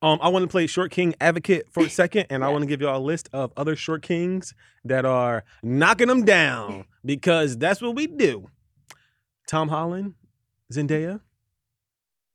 Um, 0.02 0.18
I 0.20 0.28
want 0.28 0.42
to 0.42 0.48
play 0.48 0.66
Short 0.66 0.90
King 0.90 1.14
Advocate 1.20 1.70
for 1.70 1.84
a 1.84 1.90
second, 2.02 2.26
and 2.28 2.44
I 2.44 2.48
want 2.48 2.62
to 2.62 2.66
give 2.66 2.80
y'all 2.80 2.98
a 2.98 3.00
list 3.02 3.28
of 3.32 3.52
other 3.56 3.74
Short 3.76 4.02
Kings 4.02 4.54
that 4.84 5.04
are 5.04 5.44
knocking 5.62 6.08
them 6.08 6.24
down 6.24 6.84
because 7.04 7.56
that's 7.56 7.80
what 7.80 7.94
we 7.94 8.06
do. 8.06 8.48
Tom 9.46 9.68
Holland, 9.68 10.14
Zendaya. 10.72 11.20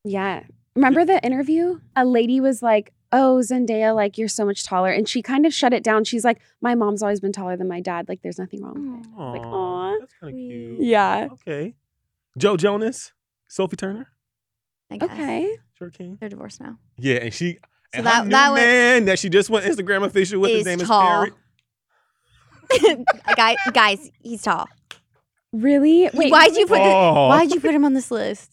Yeah. 0.03 0.43
Remember 0.77 1.03
the 1.05 1.23
interview? 1.25 1.79
A 1.95 2.05
lady 2.05 2.39
was 2.39 2.61
like, 2.61 2.93
Oh, 3.11 3.41
Zendaya, 3.41 3.95
like 3.95 4.17
you're 4.17 4.27
so 4.27 4.45
much 4.45 4.63
taller. 4.65 4.91
And 4.91 5.07
she 5.07 5.21
kind 5.21 5.45
of 5.45 5.53
shut 5.53 5.73
it 5.73 5.81
down. 5.83 6.03
She's 6.03 6.23
like, 6.25 6.39
My 6.61 6.75
mom's 6.75 7.01
always 7.01 7.19
been 7.19 7.31
taller 7.31 7.57
than 7.57 7.67
my 7.67 7.79
dad. 7.81 8.07
Like, 8.09 8.21
there's 8.21 8.37
nothing 8.37 8.61
wrong 8.63 8.97
with 8.97 9.05
it. 9.07 9.11
Aw, 9.17 9.31
Like, 9.31 9.41
aw. 9.45 9.97
that's 9.99 10.13
kind 10.19 10.33
of 10.33 10.37
cute. 10.37 10.81
Yeah. 10.81 11.27
Okay. 11.33 11.73
Joe 12.37 12.57
Jonas, 12.57 13.13
Sophie 13.47 13.75
Turner, 13.77 14.07
I 14.91 14.97
guess. 14.97 15.09
Okay. 15.11 15.57
Short 15.79 15.93
King. 15.93 16.17
They're 16.19 16.29
divorced 16.29 16.59
now. 16.61 16.77
Yeah, 16.97 17.15
and 17.17 17.33
she 17.33 17.53
So 17.53 17.59
and 17.93 18.05
that- 18.05 18.17
her 18.19 18.23
new 18.25 18.29
that 18.31 18.51
was- 18.51 18.59
man 18.61 19.05
that 19.05 19.19
she 19.19 19.29
just 19.29 19.49
went 19.49 19.65
Instagram 19.65 20.03
official 20.05 20.39
with. 20.41 20.51
His 20.51 20.59
Is 20.61 20.65
name 20.65 20.81
is 20.81 20.87
tall. 20.87 21.25
Perry. 22.69 23.05
Guy, 23.35 23.55
guys, 23.73 24.11
he's 24.21 24.41
tall. 24.41 24.67
Really? 25.53 26.09
Wait. 26.13 26.31
why'd 26.31 26.55
you 26.57 26.67
put? 26.67 26.79
Oh. 26.81 27.29
Why'd 27.29 27.51
you 27.53 27.61
put 27.61 27.73
him 27.73 27.85
on 27.85 27.93
this 27.93 28.11
list? 28.11 28.51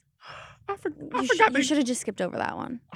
I, 0.69 0.77
for, 0.77 0.93
I 1.13 1.21
You, 1.21 1.27
sh- 1.27 1.41
you 1.55 1.63
should 1.63 1.77
have 1.79 1.87
just 1.87 2.01
skipped 2.01 2.21
over 2.21 2.37
that 2.37 2.57
one. 2.57 2.81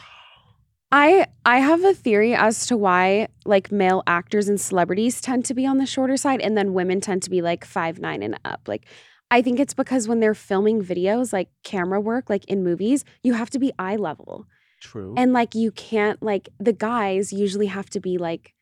I 0.91 1.27
I 1.45 1.59
have 1.59 1.85
a 1.85 1.93
theory 1.93 2.35
as 2.35 2.67
to 2.67 2.77
why 2.77 3.29
like 3.45 3.71
male 3.71 4.03
actors 4.07 4.49
and 4.49 4.59
celebrities 4.59 5.21
tend 5.21 5.45
to 5.45 5.55
be 5.55 5.67
on 5.67 5.77
the 5.77 5.85
shorter 5.85 6.17
side 6.17 6.41
and 6.41 6.57
then 6.57 6.73
women 6.73 7.03
tend 7.03 7.23
to 7.25 7.31
be 7.31 7.43
like 7.43 7.67
five 7.67 7.99
nine 7.99 8.23
and 8.23 8.41
up. 8.47 8.63
Like 8.67 8.87
I 9.31 9.43
think 9.43 9.61
it's 9.61 9.75
because 9.75 10.09
when 10.09 10.21
they're 10.21 10.35
filming 10.35 10.83
videos, 10.83 11.33
like 11.33 11.51
camera 11.63 12.01
work, 12.01 12.31
like 12.31 12.47
in 12.47 12.65
movies, 12.65 13.05
you 13.23 13.35
have 13.35 13.51
to 13.51 13.59
be 13.59 13.71
eye 13.79 13.97
level. 13.97 14.47
True. 14.81 15.15
And 15.17 15.35
like 15.35 15.55
you 15.55 15.73
can't 15.73 16.23
like 16.23 16.49
the 16.59 16.73
guys 16.73 17.33
usually 17.33 17.67
have 17.67 17.91
to 17.91 18.01
be 18.01 18.17
like 18.17 18.55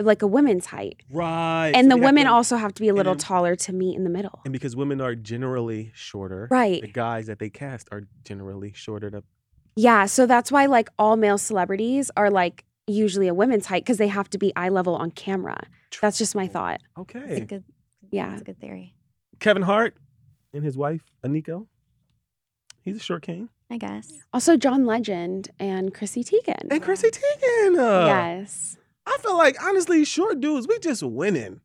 like 0.00 0.22
a 0.22 0.26
women's 0.26 0.66
height. 0.66 1.02
right. 1.10 1.72
And 1.74 1.90
so 1.90 1.96
the 1.96 2.02
women 2.02 2.24
to- 2.26 2.30
also 2.32 2.56
have 2.56 2.72
to 2.74 2.80
be 2.80 2.88
a 2.88 2.94
little 2.94 3.14
then- 3.14 3.18
taller 3.18 3.56
to 3.56 3.72
meet 3.72 3.96
in 3.96 4.04
the 4.04 4.10
middle. 4.10 4.40
And 4.44 4.52
because 4.52 4.76
women 4.76 5.00
are 5.00 5.14
generally 5.16 5.90
shorter, 5.94 6.46
Right. 6.50 6.80
the 6.82 6.88
guys 6.88 7.26
that 7.26 7.38
they 7.40 7.50
cast 7.50 7.88
are 7.90 8.02
generally 8.24 8.72
shorter. 8.74 9.10
To, 9.10 9.24
Yeah, 9.76 10.06
so 10.06 10.24
that's 10.26 10.52
why 10.52 10.66
like 10.66 10.88
all 10.98 11.16
male 11.16 11.38
celebrities 11.38 12.10
are 12.16 12.30
like 12.30 12.64
usually 12.86 13.26
a 13.28 13.34
women's 13.34 13.66
height 13.66 13.84
because 13.84 13.98
they 13.98 14.08
have 14.08 14.30
to 14.30 14.38
be 14.38 14.52
eye 14.54 14.68
level 14.68 14.94
on 14.94 15.10
camera. 15.10 15.58
That's 16.00 16.16
just 16.18 16.34
my 16.34 16.46
thought. 16.46 16.80
It's 16.80 16.96
a 16.96 17.00
Okay. 17.00 17.40
good. 17.40 17.64
Yeah. 18.10 18.32
it's 18.32 18.42
a 18.42 18.44
good 18.44 18.60
theory. 18.60 18.94
Kevin 19.40 19.62
Hart 19.62 19.96
and 20.54 20.64
his 20.64 20.76
wife, 20.76 21.02
Eniko. 21.24 21.66
He's 22.84 22.96
a 22.96 23.00
short 23.00 23.22
king. 23.22 23.48
I 23.70 23.76
guess. 23.76 24.12
Also, 24.32 24.56
John 24.56 24.86
Legend 24.86 25.50
and 25.58 25.92
Chrissy 25.92 26.24
Teigen. 26.24 26.68
And 26.70 26.82
Chrissy 26.82 27.10
Teigen. 27.10 27.76
Uh, 27.78 28.06
yes. 28.06 28.76
I 29.08 29.16
feel 29.22 29.36
like, 29.36 29.56
honestly, 29.62 30.04
short 30.04 30.40
dudes, 30.40 30.68
we 30.68 30.78
just 30.80 31.02
winning. 31.02 31.60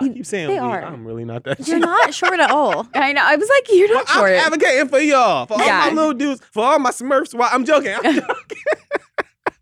I 0.00 0.04
You- 0.06 0.12
keep 0.12 0.26
saying 0.26 0.48
they 0.48 0.54
we. 0.54 0.58
are. 0.58 0.82
I'm 0.82 1.06
really 1.06 1.24
not 1.24 1.44
that 1.44 1.56
short. 1.58 1.68
You're 1.68 1.78
short. 1.78 1.88
not 1.88 2.14
short 2.14 2.40
at 2.40 2.50
all. 2.50 2.86
I 2.94 3.12
know. 3.14 3.22
I 3.24 3.36
was 3.36 3.48
like, 3.48 3.66
you're 3.72 3.88
Well, 3.88 3.98
not 3.98 4.08
short. 4.08 4.30
I'm 4.32 4.36
advocating 4.52 4.88
for 4.88 4.98
y'all, 4.98 5.46
for 5.46 5.54
all 5.54 5.60
Yeah. 5.66 5.86
my 5.88 5.92
little 5.92 6.12
dudes, 6.14 6.42
for 6.52 6.64
all 6.64 6.78
my 6.78 6.90
Smurfs. 6.90 7.34
Well, 7.34 7.48
I'm 7.50 7.64
joking. 7.64 7.94
I'm 7.94 8.02
joking. 8.14 8.58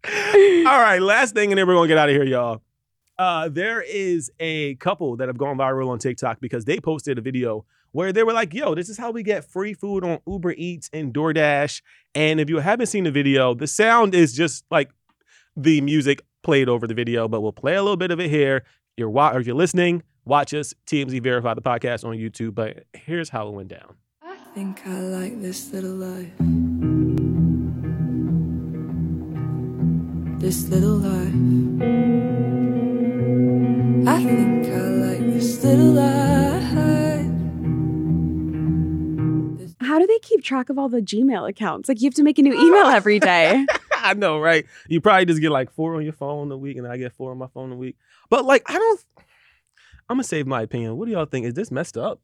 all 0.66 0.80
right, 0.80 0.98
last 1.00 1.34
thing, 1.34 1.50
and 1.52 1.58
then 1.58 1.66
we're 1.66 1.74
gonna 1.74 1.88
get 1.88 1.98
out 1.98 2.08
of 2.08 2.14
here, 2.14 2.24
y'all. 2.24 2.60
Uh, 3.18 3.48
there 3.48 3.80
is 3.80 4.30
a 4.40 4.74
couple 4.76 5.16
that 5.16 5.28
have 5.28 5.38
gone 5.38 5.56
viral 5.56 5.88
on 5.88 5.98
TikTok 5.98 6.40
because 6.40 6.64
they 6.64 6.78
posted 6.80 7.16
a 7.16 7.20
video 7.20 7.64
where 7.92 8.12
they 8.12 8.22
were 8.24 8.32
like, 8.32 8.52
"Yo, 8.52 8.74
this 8.74 8.88
is 8.88 8.98
how 8.98 9.12
we 9.12 9.22
get 9.22 9.44
free 9.44 9.72
food 9.72 10.04
on 10.04 10.18
Uber 10.26 10.52
Eats 10.58 10.90
and 10.92 11.14
DoorDash." 11.14 11.80
And 12.14 12.40
if 12.40 12.50
you 12.50 12.58
haven't 12.58 12.86
seen 12.86 13.04
the 13.04 13.10
video, 13.12 13.54
the 13.54 13.66
sound 13.68 14.14
is 14.14 14.34
just 14.34 14.64
like 14.70 14.90
the 15.56 15.80
music 15.80 16.22
played 16.44 16.68
over 16.68 16.86
the 16.86 16.94
video, 16.94 17.26
but 17.26 17.40
we'll 17.40 17.52
play 17.52 17.74
a 17.74 17.82
little 17.82 17.96
bit 17.96 18.10
of 18.12 18.20
it 18.20 18.30
here. 18.30 18.62
You're 18.96 19.10
wa- 19.10 19.32
or 19.32 19.40
if 19.40 19.46
you're 19.46 19.56
listening, 19.56 20.02
watch 20.24 20.54
us 20.54 20.72
TMZ 20.86 21.20
Verify 21.22 21.54
the 21.54 21.62
podcast 21.62 22.04
on 22.04 22.14
YouTube. 22.16 22.54
But 22.54 22.84
here's 22.92 23.30
how 23.30 23.48
it 23.48 23.52
went 23.52 23.68
down. 23.68 23.96
I 24.22 24.36
think 24.54 24.86
I 24.86 25.00
like 25.00 25.40
this 25.42 25.72
little 25.72 25.94
life. 25.96 26.30
This 30.40 30.68
little 30.68 30.96
life. 30.98 31.34
I 34.06 34.22
think 34.22 34.66
I 34.68 34.78
like 34.78 35.20
this 35.32 35.64
little 35.64 35.92
life. 35.92 36.62
How 39.80 39.98
do 39.98 40.06
they 40.06 40.18
keep 40.20 40.42
track 40.42 40.68
of 40.70 40.78
all 40.78 40.88
the 40.88 41.00
Gmail 41.00 41.48
accounts? 41.48 41.88
Like, 41.88 42.00
you 42.00 42.06
have 42.06 42.14
to 42.14 42.22
make 42.22 42.38
a 42.38 42.42
new 42.42 42.52
email 42.52 42.86
every 42.86 43.18
day. 43.20 43.64
I 44.10 44.12
know, 44.12 44.38
right? 44.38 44.66
You 44.86 45.00
probably 45.00 45.24
just 45.24 45.40
get 45.40 45.50
like 45.50 45.72
four 45.72 45.96
on 45.96 46.04
your 46.04 46.12
phone 46.12 46.52
a 46.52 46.56
week, 46.58 46.76
and 46.76 46.86
I 46.86 46.98
get 46.98 47.14
four 47.14 47.30
on 47.30 47.38
my 47.38 47.48
phone 47.48 47.72
a 47.72 47.76
week. 47.76 47.96
But 48.28 48.44
like, 48.44 48.62
I 48.66 48.74
don't. 48.74 49.04
I'm 50.08 50.16
gonna 50.16 50.24
save 50.24 50.46
my 50.46 50.60
opinion. 50.60 50.98
What 50.98 51.06
do 51.06 51.12
y'all 51.12 51.24
think? 51.24 51.46
Is 51.46 51.54
this 51.54 51.70
messed 51.70 51.96
up? 51.96 52.20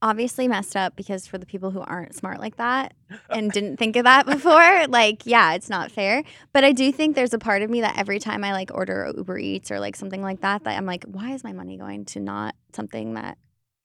Obviously 0.00 0.46
messed 0.46 0.76
up 0.76 0.94
because 0.94 1.26
for 1.26 1.38
the 1.38 1.44
people 1.44 1.72
who 1.72 1.80
aren't 1.80 2.14
smart 2.14 2.38
like 2.38 2.56
that 2.56 2.94
and 3.30 3.50
didn't 3.50 3.78
think 3.78 3.96
of 3.96 4.04
that 4.04 4.26
before, 4.26 4.86
like, 4.86 5.26
yeah, 5.26 5.54
it's 5.54 5.68
not 5.68 5.90
fair. 5.90 6.22
But 6.52 6.64
I 6.64 6.72
do 6.72 6.90
think 6.92 7.14
there's 7.14 7.34
a 7.34 7.38
part 7.38 7.62
of 7.62 7.68
me 7.68 7.80
that 7.80 7.98
every 7.98 8.20
time 8.20 8.44
I 8.44 8.52
like 8.52 8.70
order 8.72 9.12
Uber 9.14 9.38
Eats 9.38 9.70
or 9.70 9.80
like 9.80 9.96
something 9.96 10.22
like 10.22 10.40
that, 10.40 10.64
that 10.64 10.76
I'm 10.76 10.86
like, 10.86 11.04
why 11.04 11.32
is 11.32 11.44
my 11.44 11.52
money 11.52 11.76
going 11.76 12.04
to 12.06 12.20
not 12.20 12.54
something 12.72 13.14
that 13.14 13.38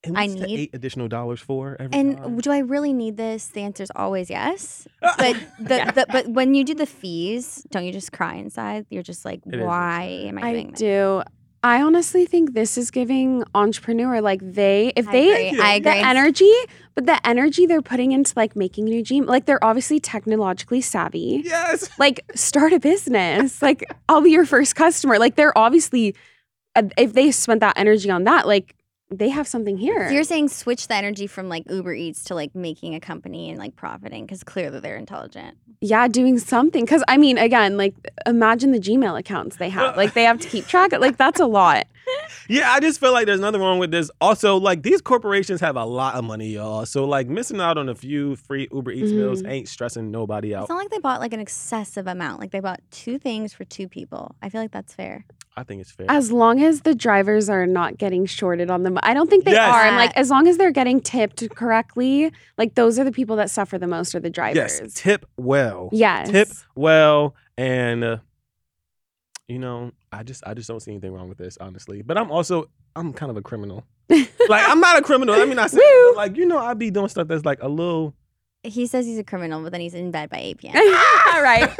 And 0.06 0.18
I 0.18 0.24
what's 0.28 0.36
the 0.42 0.48
need- 0.48 0.60
eight 0.60 0.70
additional 0.74 1.08
dollars 1.08 1.40
for 1.40 1.78
every 1.80 1.98
And 1.98 2.18
time? 2.18 2.38
do 2.38 2.52
I 2.52 2.60
really 2.60 2.92
need 2.94 3.16
this? 3.18 3.48
The 3.48 3.62
answer 3.62 3.84
is 3.84 3.92
always 3.96 4.30
yes. 4.30 4.88
But 5.18 5.36
the, 5.60 5.92
the 5.96 6.06
but 6.12 6.28
when 6.28 6.54
you 6.56 6.64
do 6.64 6.74
the 6.76 6.86
fees, 6.86 7.66
don't 7.72 7.86
you 7.86 7.94
just 7.94 8.12
cry 8.12 8.36
inside? 8.36 8.86
You're 8.90 9.04
just 9.04 9.24
like, 9.26 9.42
It 9.46 9.56
is 9.56 9.66
why 9.66 10.04
am 10.28 10.38
I, 10.40 10.42
I 10.50 10.52
doing 10.54 10.72
this? 10.72 10.80
do. 10.80 11.24
I 11.66 11.82
honestly 11.82 12.26
think 12.26 12.54
this 12.54 12.78
is 12.78 12.92
giving 12.92 13.46
entrepreneur 13.56 14.20
like 14.20 14.42
they 14.44 14.92
if 14.98 15.08
I 15.08 15.12
they 15.14 15.48
agree. 15.48 15.62
I 15.62 15.80
the 15.80 15.90
agree. 15.92 16.02
energy, 16.02 16.54
but 16.94 17.06
the 17.06 17.26
energy 17.26 17.66
they're 17.66 17.82
putting 17.82 18.12
into 18.12 18.34
like 18.36 18.58
making 18.58 18.88
a 18.88 18.92
new 18.92 19.02
gym, 19.02 19.26
like 19.26 19.46
they're 19.46 19.64
obviously 19.64 20.02
technologically 20.02 20.82
savvy. 20.82 21.42
yes. 21.46 21.90
Like 21.98 22.20
start 22.36 22.74
a 22.74 22.80
business. 22.82 23.62
like 23.62 23.86
I'll 24.10 24.20
be 24.20 24.32
your 24.32 24.46
first 24.46 24.76
customer. 24.76 25.18
Like 25.18 25.36
they're 25.36 25.58
obviously 25.58 26.14
uh, 26.76 26.84
if 26.98 27.14
they 27.14 27.32
spent 27.32 27.62
that 27.62 27.78
energy 27.78 28.10
on 28.10 28.26
that, 28.26 28.46
like 28.46 28.76
they 29.18 29.30
have 29.30 29.48
something 29.48 29.78
here. 29.78 30.08
So 30.10 30.14
you're 30.14 30.24
saying 30.24 30.50
switch 30.50 30.88
the 30.88 30.96
energy 30.96 31.28
from 31.28 31.50
like 31.50 31.70
Uber 31.70 31.94
Eats 31.94 32.24
to 32.26 32.36
like 32.36 32.54
making 32.56 32.96
a 32.96 33.00
company 33.00 33.50
and 33.50 33.60
like 33.60 33.76
profiting 33.76 34.26
because 34.26 34.44
clearly 34.44 34.80
they're 34.80 34.98
intelligent. 34.98 35.58
yeah, 35.82 36.08
doing 36.08 36.40
something. 36.40 36.86
Because 36.86 37.04
I 37.08 37.18
mean, 37.18 37.38
again, 37.38 37.78
like 37.78 37.94
imagine 38.26 38.72
the 38.72 38.80
Gmail 38.80 39.18
accounts 39.20 39.58
they 39.58 39.70
have. 39.70 39.98
Like 39.98 40.14
they 40.14 40.24
have 40.24 40.40
to 40.40 40.48
keep 40.48 40.66
track. 40.68 40.94
of. 40.94 41.02
Like 41.02 41.18
that's 41.18 41.40
a 41.40 41.46
lot. 41.46 41.86
Yeah, 42.50 42.72
I 42.72 42.82
just 42.82 43.00
feel 43.00 43.14
like 43.14 43.26
there's 43.26 43.40
nothing 43.40 43.62
wrong 43.62 43.80
with 43.80 43.92
this. 43.92 44.12
Also, 44.20 44.58
like 44.58 44.84
these 44.84 45.02
corporations 45.02 45.62
have 45.62 45.78
a 45.78 45.86
lot 45.86 46.16
of 46.16 46.26
money, 46.26 46.50
y'all. 46.50 46.86
So 46.86 47.06
like 47.06 47.28
missing 47.28 47.62
out 47.62 47.78
on 47.78 47.88
a 47.88 47.96
few 47.96 48.36
free 48.36 48.68
Uber 48.72 48.92
Eats 48.92 49.12
meals 49.12 49.42
Mhm. 49.42 49.50
ain't 49.50 49.68
stressing 49.70 50.12
nobody 50.12 50.54
out. 50.54 50.64
It's 50.64 50.70
not 50.70 50.78
like 50.78 50.90
they 50.90 51.00
bought 51.00 51.22
like 51.22 51.32
an 51.34 51.40
excessive 51.40 52.06
amount. 52.06 52.42
Like 52.42 52.52
they 52.52 52.60
bought 52.60 52.82
two 52.92 53.18
things 53.18 53.54
for 53.54 53.64
two 53.64 53.88
people. 53.88 54.36
I 54.42 54.50
feel 54.50 54.60
like 54.62 54.72
that's 54.72 54.94
fair. 54.94 55.26
I 55.56 55.64
think 55.64 55.82
it's 55.82 55.92
fair. 55.92 56.08
As 56.10 56.32
long 56.32 56.62
as 56.62 56.82
the 56.82 56.94
drivers 56.96 57.48
are 57.48 57.66
not 57.66 57.98
getting 57.98 58.26
shorted 58.26 58.70
on 58.70 58.84
them, 58.84 58.98
I 59.04 59.14
don't 59.14 59.30
think 59.30 59.46
they 59.46 59.52
Yes. 59.52 59.74
are. 59.74 59.82
I'm 59.84 59.96
like, 59.96 60.16
as 60.18 60.30
long 60.30 60.48
as 60.48 60.58
they're 60.58 60.72
getting 60.72 61.00
tipped 61.00 61.48
correctly, 61.52 62.32
like 62.58 62.76
those 62.76 63.00
are 63.00 63.04
the 63.06 63.12
people 63.12 63.36
that 63.38 63.50
suffer 63.52 63.78
the 63.78 63.88
most 63.88 64.14
are 64.16 64.20
the 64.20 64.30
drivers. 64.32 64.80
yes, 64.82 64.94
tip 64.96 65.26
well. 65.38 65.90
Yes. 65.94 66.30
Tip 66.30 66.50
well, 66.76 67.36
and 67.58 68.04
uh, 68.04 68.18
you 69.48 69.60
know, 69.60 69.92
I 70.12 70.24
just 70.24 70.44
I 70.46 70.54
just 70.54 70.68
don't 70.68 70.80
see 70.80 70.92
anything 70.92 71.14
wrong 71.14 71.30
with 71.30 71.38
this, 71.38 71.58
honestly. 71.60 72.02
But 72.02 72.18
I'm 72.18 72.32
also 72.32 72.70
I'm 72.96 73.14
kind 73.14 73.30
of 73.30 73.38
a 73.38 73.42
criminal. 73.42 73.86
like 74.10 74.28
I'm 74.50 74.80
not 74.80 74.98
a 74.98 75.02
criminal. 75.02 75.36
I 75.36 75.46
mean, 75.46 75.60
I 75.60 75.68
say 75.68 75.82
but, 76.10 76.16
like 76.16 76.38
you 76.38 76.46
know 76.46 76.58
I 76.58 76.74
be 76.74 76.92
doing 76.92 77.10
stuff 77.10 77.28
that's 77.28 77.46
like 77.46 77.62
a 77.62 77.68
little. 77.68 78.16
He 78.64 78.88
says 78.88 79.06
he's 79.06 79.20
a 79.20 79.24
criminal, 79.24 79.62
but 79.62 79.74
then 79.74 79.82
he's 79.82 79.94
in 79.94 80.12
bed 80.12 80.30
by 80.30 80.38
8 80.38 80.58
p.m. 80.58 80.74
Ah! 80.78 81.32
All 81.36 81.44
right. 81.44 81.70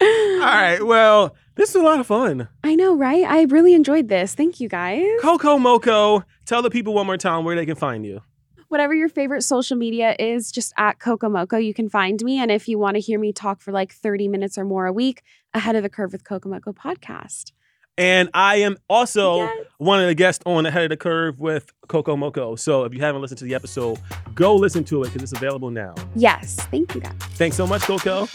All 0.00 0.46
right. 0.46 0.78
Well, 0.82 1.36
this 1.56 1.70
is 1.70 1.74
a 1.74 1.82
lot 1.82 2.00
of 2.00 2.06
fun. 2.06 2.48
I 2.64 2.74
know, 2.74 2.96
right? 2.96 3.24
I 3.24 3.42
really 3.42 3.74
enjoyed 3.74 4.08
this. 4.08 4.34
Thank 4.34 4.60
you 4.60 4.68
guys. 4.70 5.04
Coco 5.20 5.58
Mocoe, 5.58 6.24
tell 6.46 6.62
the 6.62 6.70
people 6.70 6.94
one 6.94 7.04
more 7.04 7.18
time 7.18 7.44
where 7.44 7.54
they 7.54 7.66
can 7.66 7.76
find 7.76 8.06
you. 8.06 8.22
Whatever 8.70 8.94
your 8.94 9.08
favorite 9.08 9.42
social 9.42 9.76
media 9.76 10.14
is, 10.20 10.52
just 10.52 10.72
at 10.76 11.00
Coco 11.00 11.28
Mocoe, 11.28 11.56
you 11.58 11.74
can 11.74 11.88
find 11.88 12.22
me. 12.22 12.38
And 12.38 12.52
if 12.52 12.68
you 12.68 12.78
want 12.78 12.94
to 12.94 13.00
hear 13.00 13.18
me 13.18 13.32
talk 13.32 13.60
for 13.60 13.72
like 13.72 13.92
30 13.92 14.28
minutes 14.28 14.56
or 14.56 14.64
more 14.64 14.86
a 14.86 14.92
week, 14.92 15.22
Ahead 15.52 15.74
of 15.74 15.82
the 15.82 15.88
Curve 15.88 16.12
with 16.12 16.22
Coco 16.22 16.48
Mocoe 16.48 16.72
podcast. 16.72 17.50
And 17.98 18.30
I 18.32 18.58
am 18.58 18.76
also 18.88 19.38
Yes. 19.38 19.66
one 19.78 20.00
of 20.00 20.06
the 20.06 20.14
guests 20.14 20.40
on 20.46 20.66
Ahead 20.66 20.84
of 20.84 20.90
the 20.90 20.96
Curve 20.96 21.40
with 21.40 21.72
Coco 21.88 22.14
Mocoe. 22.16 22.54
So 22.54 22.84
if 22.84 22.94
you 22.94 23.00
haven't 23.00 23.22
listened 23.22 23.38
to 23.38 23.44
the 23.44 23.56
episode, 23.56 23.98
go 24.36 24.54
listen 24.54 24.84
to 24.84 25.02
it 25.02 25.06
because 25.12 25.24
it's 25.24 25.32
available 25.32 25.70
now. 25.72 25.96
Yes. 26.14 26.54
Thank 26.70 26.94
you 26.94 27.00
guys. 27.00 27.12
Thanks 27.32 27.56
so 27.56 27.66
much, 27.66 27.82
Coco. 27.82 28.28